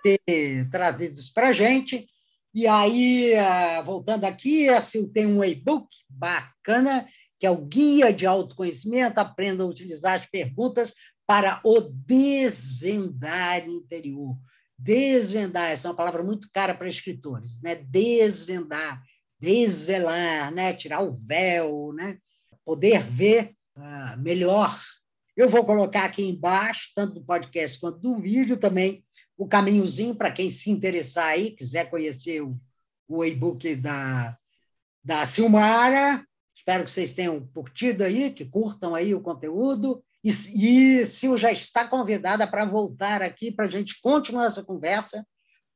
ter 0.00 0.70
trazido 0.70 1.18
isso 1.18 1.34
para 1.34 1.48
a 1.48 1.52
gente. 1.52 2.06
E 2.54 2.64
aí, 2.64 3.34
ah, 3.34 3.82
voltando 3.82 4.24
aqui, 4.24 4.68
a 4.68 4.80
Sil 4.80 5.10
tem 5.12 5.26
um 5.26 5.42
e-book 5.42 5.88
bacana, 6.08 7.04
que 7.38 7.46
é 7.46 7.50
o 7.50 7.64
Guia 7.64 8.12
de 8.12 8.26
Autoconhecimento, 8.26 9.18
aprenda 9.18 9.62
a 9.62 9.66
utilizar 9.66 10.14
as 10.14 10.26
perguntas 10.26 10.92
para 11.26 11.60
o 11.64 11.80
desvendar 11.80 13.68
interior. 13.68 14.36
Desvendar, 14.78 15.70
essa 15.70 15.88
é 15.88 15.90
uma 15.90 15.96
palavra 15.96 16.22
muito 16.22 16.50
cara 16.52 16.74
para 16.74 16.88
escritores, 16.88 17.60
né? 17.62 17.74
Desvendar, 17.74 19.02
desvelar, 19.40 20.52
né? 20.52 20.74
Tirar 20.74 21.02
o 21.02 21.18
véu, 21.24 21.92
né? 21.94 22.18
Poder 22.64 23.02
ver 23.10 23.54
uh, 23.76 24.20
melhor 24.20 24.78
eu 25.36 25.50
vou 25.50 25.66
colocar 25.66 26.04
aqui 26.04 26.22
embaixo, 26.22 26.92
tanto 26.94 27.14
do 27.14 27.24
podcast 27.24 27.78
quanto 27.78 27.98
do 27.98 28.18
vídeo 28.18 28.56
também, 28.56 29.04
o 29.36 29.46
caminhozinho 29.46 30.14
para 30.14 30.32
quem 30.32 30.48
se 30.48 30.70
interessar 30.70 31.26
aí, 31.26 31.50
quiser 31.50 31.90
conhecer 31.90 32.40
o, 32.40 32.58
o 33.06 33.22
e-book 33.22 33.76
da, 33.76 34.34
da 35.04 35.26
Silmara. 35.26 36.26
Espero 36.66 36.84
que 36.84 36.90
vocês 36.90 37.12
tenham 37.12 37.46
curtido 37.54 38.02
aí, 38.02 38.30
que 38.30 38.44
curtam 38.44 38.94
aí 38.94 39.14
o 39.14 39.20
conteúdo. 39.20 40.02
E, 40.24 40.30
e 40.30 41.06
Sil 41.06 41.38
já 41.38 41.52
está 41.52 41.86
convidada 41.86 42.44
para 42.46 42.64
voltar 42.64 43.22
aqui 43.22 43.52
para 43.52 43.66
a 43.66 43.70
gente 43.70 44.00
continuar 44.00 44.46
essa 44.46 44.64
conversa, 44.64 45.24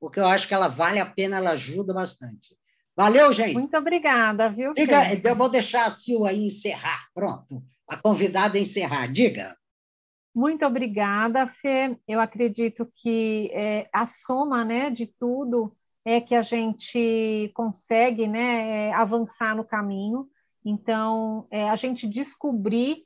porque 0.01 0.19
eu 0.19 0.27
acho 0.27 0.49
que 0.49 0.55
ela 0.55 0.67
vale 0.67 0.99
a 0.99 1.07
pena, 1.07 1.37
ela 1.37 1.51
ajuda 1.51 1.95
bastante. 1.95 2.57
Valeu, 2.97 3.33
gente. 3.33 3.55
Muito 3.55 3.77
obrigada, 3.77 4.51
viu? 4.51 4.75
Diga, 4.75 5.05
eu 5.23 5.37
vou 5.37 5.49
deixar 5.49 5.87
a 5.87 5.91
Sil 5.95 6.27
aí 6.27 6.47
encerrar. 6.47 7.07
Pronto 7.15 7.63
a 7.91 7.97
convidada 7.97 8.57
encerrar. 8.57 9.09
Diga. 9.09 9.57
Muito 10.33 10.65
obrigada, 10.65 11.49
Fê. 11.61 11.99
Eu 12.07 12.21
acredito 12.21 12.91
que 12.95 13.51
é, 13.53 13.89
a 13.93 14.07
soma 14.07 14.65
né, 14.65 14.91
de 14.91 15.07
tudo 15.07 15.77
é 16.05 16.21
que 16.21 16.37
a 16.37 16.43
gente 16.43 17.51
consegue 17.53 18.29
né, 18.29 18.89
é, 18.89 18.95
avançar 18.95 19.57
no 19.57 19.65
caminho. 19.65 20.29
Então, 20.65 21.47
é, 21.51 21.69
a 21.69 21.77
gente 21.77 22.09
descobrir 22.09 23.05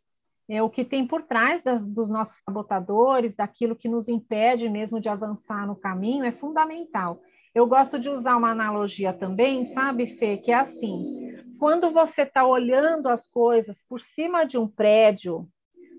é, 0.49 0.63
o 0.63 0.69
que 0.69 0.85
tem 0.85 1.07
por 1.07 1.23
trás 1.23 1.63
das, 1.63 1.87
dos 1.87 2.11
nossos 2.11 2.39
sabotadores, 2.45 3.35
daquilo 3.35 3.77
que 3.77 3.89
nos 3.89 4.09
impede 4.09 4.69
mesmo 4.69 5.01
de 5.01 5.09
avançar 5.09 5.67
no 5.67 5.77
caminho, 5.77 6.25
é 6.25 6.33
fundamental. 6.33 7.21
Eu 7.55 7.67
gosto 7.67 7.99
de 7.99 8.09
usar 8.09 8.37
uma 8.37 8.51
analogia 8.51 9.13
também, 9.13 9.65
sabe, 9.67 10.19
Fê, 10.19 10.37
que 10.37 10.51
é 10.51 10.57
assim: 10.57 11.33
quando 11.59 11.91
você 11.93 12.23
está 12.23 12.45
olhando 12.45 13.09
as 13.09 13.27
coisas 13.27 13.83
por 13.89 14.01
cima 14.01 14.45
de 14.45 14.59
um 14.59 14.67
prédio, 14.67 15.49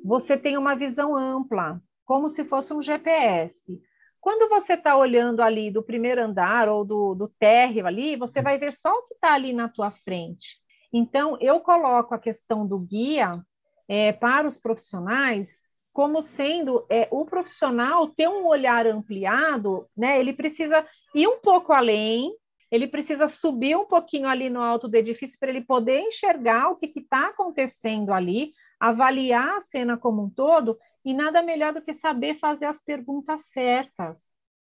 você 0.03 0.37
tem 0.37 0.57
uma 0.57 0.75
visão 0.75 1.15
ampla, 1.15 1.81
como 2.05 2.29
se 2.29 2.43
fosse 2.43 2.73
um 2.73 2.83
GPS. 2.83 3.81
Quando 4.19 4.49
você 4.49 4.73
está 4.73 4.97
olhando 4.97 5.41
ali 5.41 5.71
do 5.71 5.81
primeiro 5.81 6.21
andar 6.21 6.67
ou 6.67 6.83
do, 6.83 7.15
do 7.15 7.27
térreo 7.27 7.87
ali, 7.87 8.15
você 8.15 8.41
vai 8.41 8.57
ver 8.57 8.73
só 8.73 8.91
o 8.91 9.03
que 9.03 9.13
está 9.13 9.33
ali 9.33 9.53
na 9.53 9.69
tua 9.69 9.91
frente. 9.91 10.57
Então, 10.91 11.37
eu 11.39 11.59
coloco 11.59 12.13
a 12.13 12.19
questão 12.19 12.65
do 12.65 12.79
guia 12.79 13.41
é, 13.87 14.11
para 14.13 14.47
os 14.47 14.57
profissionais 14.57 15.63
como 15.95 16.21
sendo 16.21 16.85
é, 16.89 17.07
o 17.09 17.25
profissional 17.25 18.09
ter 18.09 18.27
um 18.27 18.45
olhar 18.45 18.85
ampliado, 18.85 19.87
né? 19.95 20.19
Ele 20.19 20.33
precisa 20.33 20.85
ir 21.13 21.25
um 21.25 21.39
pouco 21.39 21.71
além, 21.71 22.35
ele 22.69 22.85
precisa 22.85 23.29
subir 23.29 23.77
um 23.77 23.85
pouquinho 23.85 24.27
ali 24.27 24.49
no 24.49 24.61
alto 24.61 24.89
do 24.89 24.95
edifício 24.95 25.39
para 25.39 25.49
ele 25.49 25.61
poder 25.63 26.01
enxergar 26.01 26.69
o 26.69 26.75
que 26.75 26.91
está 26.99 27.27
acontecendo 27.27 28.11
ali, 28.11 28.51
avaliar 28.77 29.57
a 29.57 29.61
cena 29.61 29.97
como 29.97 30.25
um 30.25 30.29
todo, 30.29 30.77
e 31.05 31.13
nada 31.13 31.41
melhor 31.41 31.71
do 31.71 31.81
que 31.81 31.93
saber 31.93 32.39
fazer 32.39 32.65
as 32.65 32.83
perguntas 32.83 33.45
certas. 33.45 34.17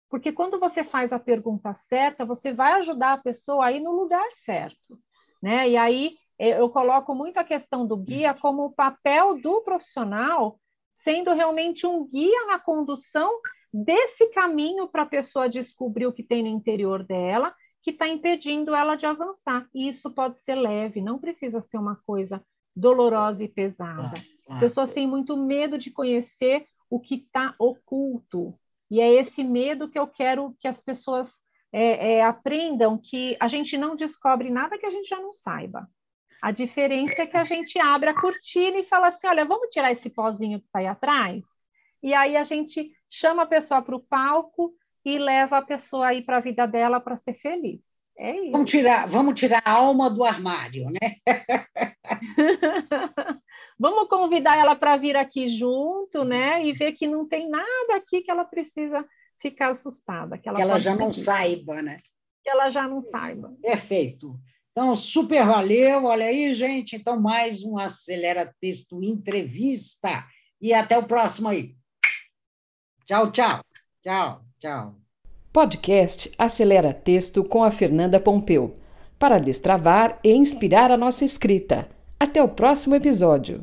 Porque 0.09 0.31
quando 0.31 0.59
você 0.59 0.83
faz 0.83 1.12
a 1.12 1.17
pergunta 1.17 1.73
certa, 1.73 2.23
você 2.23 2.53
vai 2.53 2.73
ajudar 2.73 3.13
a 3.13 3.17
pessoa 3.17 3.65
a 3.65 3.71
ir 3.71 3.79
no 3.79 3.91
lugar 3.91 4.29
certo. 4.45 4.99
Né? 5.43 5.71
E 5.71 5.75
aí 5.75 6.15
é, 6.39 6.58
eu 6.58 6.69
coloco 6.69 7.13
muito 7.13 7.38
a 7.38 7.43
questão 7.43 7.86
do 7.86 7.97
guia 7.97 8.34
como 8.34 8.63
o 8.63 8.71
papel 8.71 9.41
do 9.41 9.62
profissional 9.62 10.58
sendo 10.93 11.34
realmente 11.34 11.86
um 11.86 12.08
guia 12.08 12.45
na 12.47 12.58
condução 12.58 13.29
desse 13.73 14.27
caminho 14.29 14.88
para 14.88 15.01
a 15.01 15.08
pessoa 15.08 15.49
descobrir 15.49 16.06
o 16.06 16.13
que 16.13 16.23
tem 16.23 16.43
no 16.43 16.47
interior 16.47 17.03
dela 17.03 17.53
que 17.82 17.91
está 17.91 18.08
impedindo 18.08 18.73
ela 18.73 18.95
de 18.95 19.06
avançar. 19.06 19.67
E 19.73 19.89
isso 19.89 20.10
pode 20.12 20.38
ser 20.38 20.56
leve, 20.56 21.01
não 21.01 21.19
precisa 21.19 21.62
ser 21.62 21.77
uma 21.77 21.97
coisa 22.06 22.41
dolorosa 22.73 23.43
e 23.43 23.49
pesada. 23.49 24.13
As 24.47 24.60
pessoas 24.62 24.93
têm 24.93 25.06
muito 25.06 25.36
medo 25.36 25.77
de 25.77 25.91
conhecer 25.91 26.65
o 26.89 27.01
que 27.01 27.15
está 27.15 27.53
oculto. 27.60 28.58
E 28.89 29.01
é 29.01 29.12
esse 29.12 29.43
medo 29.43 29.89
que 29.89 29.99
eu 29.99 30.08
quero 30.08 30.56
que 30.62 30.69
as 30.69 30.79
pessoas 30.79 31.42
é, 31.73 32.13
é, 32.13 32.23
aprendam 32.23 32.99
que 32.99 33.36
a 33.39 33.47
gente 33.47 33.75
não 33.75 33.95
descobre 33.95 34.51
nada 34.51 34.77
que 34.77 34.86
a 34.86 34.91
gente 34.91 35.09
já 35.09 35.19
não 35.19 35.33
saiba. 35.33 35.89
A 36.39 36.51
diferença 36.51 37.23
é 37.23 37.25
que 37.25 37.38
a 37.38 37.43
gente 37.43 37.79
abre 37.79 38.09
a 38.09 38.13
cortina 38.13 38.77
e 38.77 38.83
fala 38.83 39.07
assim: 39.07 39.25
olha, 39.25 39.43
vamos 39.43 39.69
tirar 39.69 39.91
esse 39.91 40.09
pozinho 40.09 40.59
que 40.59 40.67
está 40.67 40.79
aí 40.79 40.88
atrás? 40.88 41.43
E 42.03 42.13
aí 42.13 42.38
a 42.38 42.43
gente 42.43 42.91
chama 43.09 43.43
a 43.43 43.47
pessoa 43.47 43.81
para 43.81 43.95
o 43.95 43.99
palco 43.99 44.73
e 45.03 45.17
leva 45.17 45.57
a 45.57 45.62
pessoa 45.62 46.07
aí 46.07 46.21
para 46.21 46.38
a 46.38 46.41
vida 46.41 46.67
dela 46.67 46.99
para 46.99 47.17
ser 47.17 47.33
feliz. 47.33 47.81
É 48.15 48.38
isso. 48.38 48.51
Vamos 48.51 48.69
tirar, 48.69 49.07
vamos 49.07 49.39
tirar 49.39 49.63
a 49.65 49.71
alma 49.71 50.10
do 50.10 50.23
armário, 50.23 50.85
né? 50.85 51.15
vamos 53.79 54.08
convidar 54.08 54.58
ela 54.58 54.75
para 54.75 54.98
vir 54.98 55.15
aqui 55.15 55.50
junto, 55.50 56.23
né? 56.23 56.63
E 56.63 56.73
ver 56.73 56.91
que 56.91 57.08
não 57.08 57.27
tem 57.27 57.50
nada 57.50 57.95
aqui 57.95 58.21
que 58.21 58.29
ela 58.29 58.45
precisa 58.45 59.04
ficar 59.44 59.71
assustada. 59.71 60.37
Que 60.37 60.50
ela, 60.50 60.56
que 60.56 60.62
ela 60.63 60.79
já 60.79 60.96
não 60.96 61.13
saiba, 61.13 61.81
né? 61.81 62.00
Que 62.41 62.50
ela 62.50 62.69
já 62.71 62.87
não 62.87 63.02
saiba. 63.02 63.54
Perfeito. 63.62 64.39
Então, 64.71 64.96
super 64.96 65.46
valeu. 65.46 66.06
Olha 66.06 66.25
aí, 66.25 66.56
gente. 66.56 66.96
Então, 66.96 67.19
mais 67.19 67.63
um 67.63 67.77
Acelera 67.77 68.52
Texto 68.60 69.04
Entrevista. 69.04 70.25
E 70.60 70.73
até 70.73 70.98
o 70.98 71.04
próximo 71.04 71.50
aí. 71.50 71.75
Tchau, 73.06 73.31
tchau. 73.31 73.63
Tchau. 74.02 74.41
Tchau. 74.60 74.96
Podcast 75.52 76.31
Acelera 76.37 76.94
Texto 76.94 77.44
com 77.44 77.63
a 77.63 77.69
Fernanda 77.69 78.19
Pompeu 78.19 78.75
para 79.19 79.37
destravar 79.39 80.19
e 80.23 80.33
inspirar 80.33 80.89
a 80.89 80.98
nossa 80.98 81.23
escrita. 81.23 81.87
Até 82.19 82.41
o 82.41 82.48
próximo 82.48 82.96
episódio. 82.96 83.62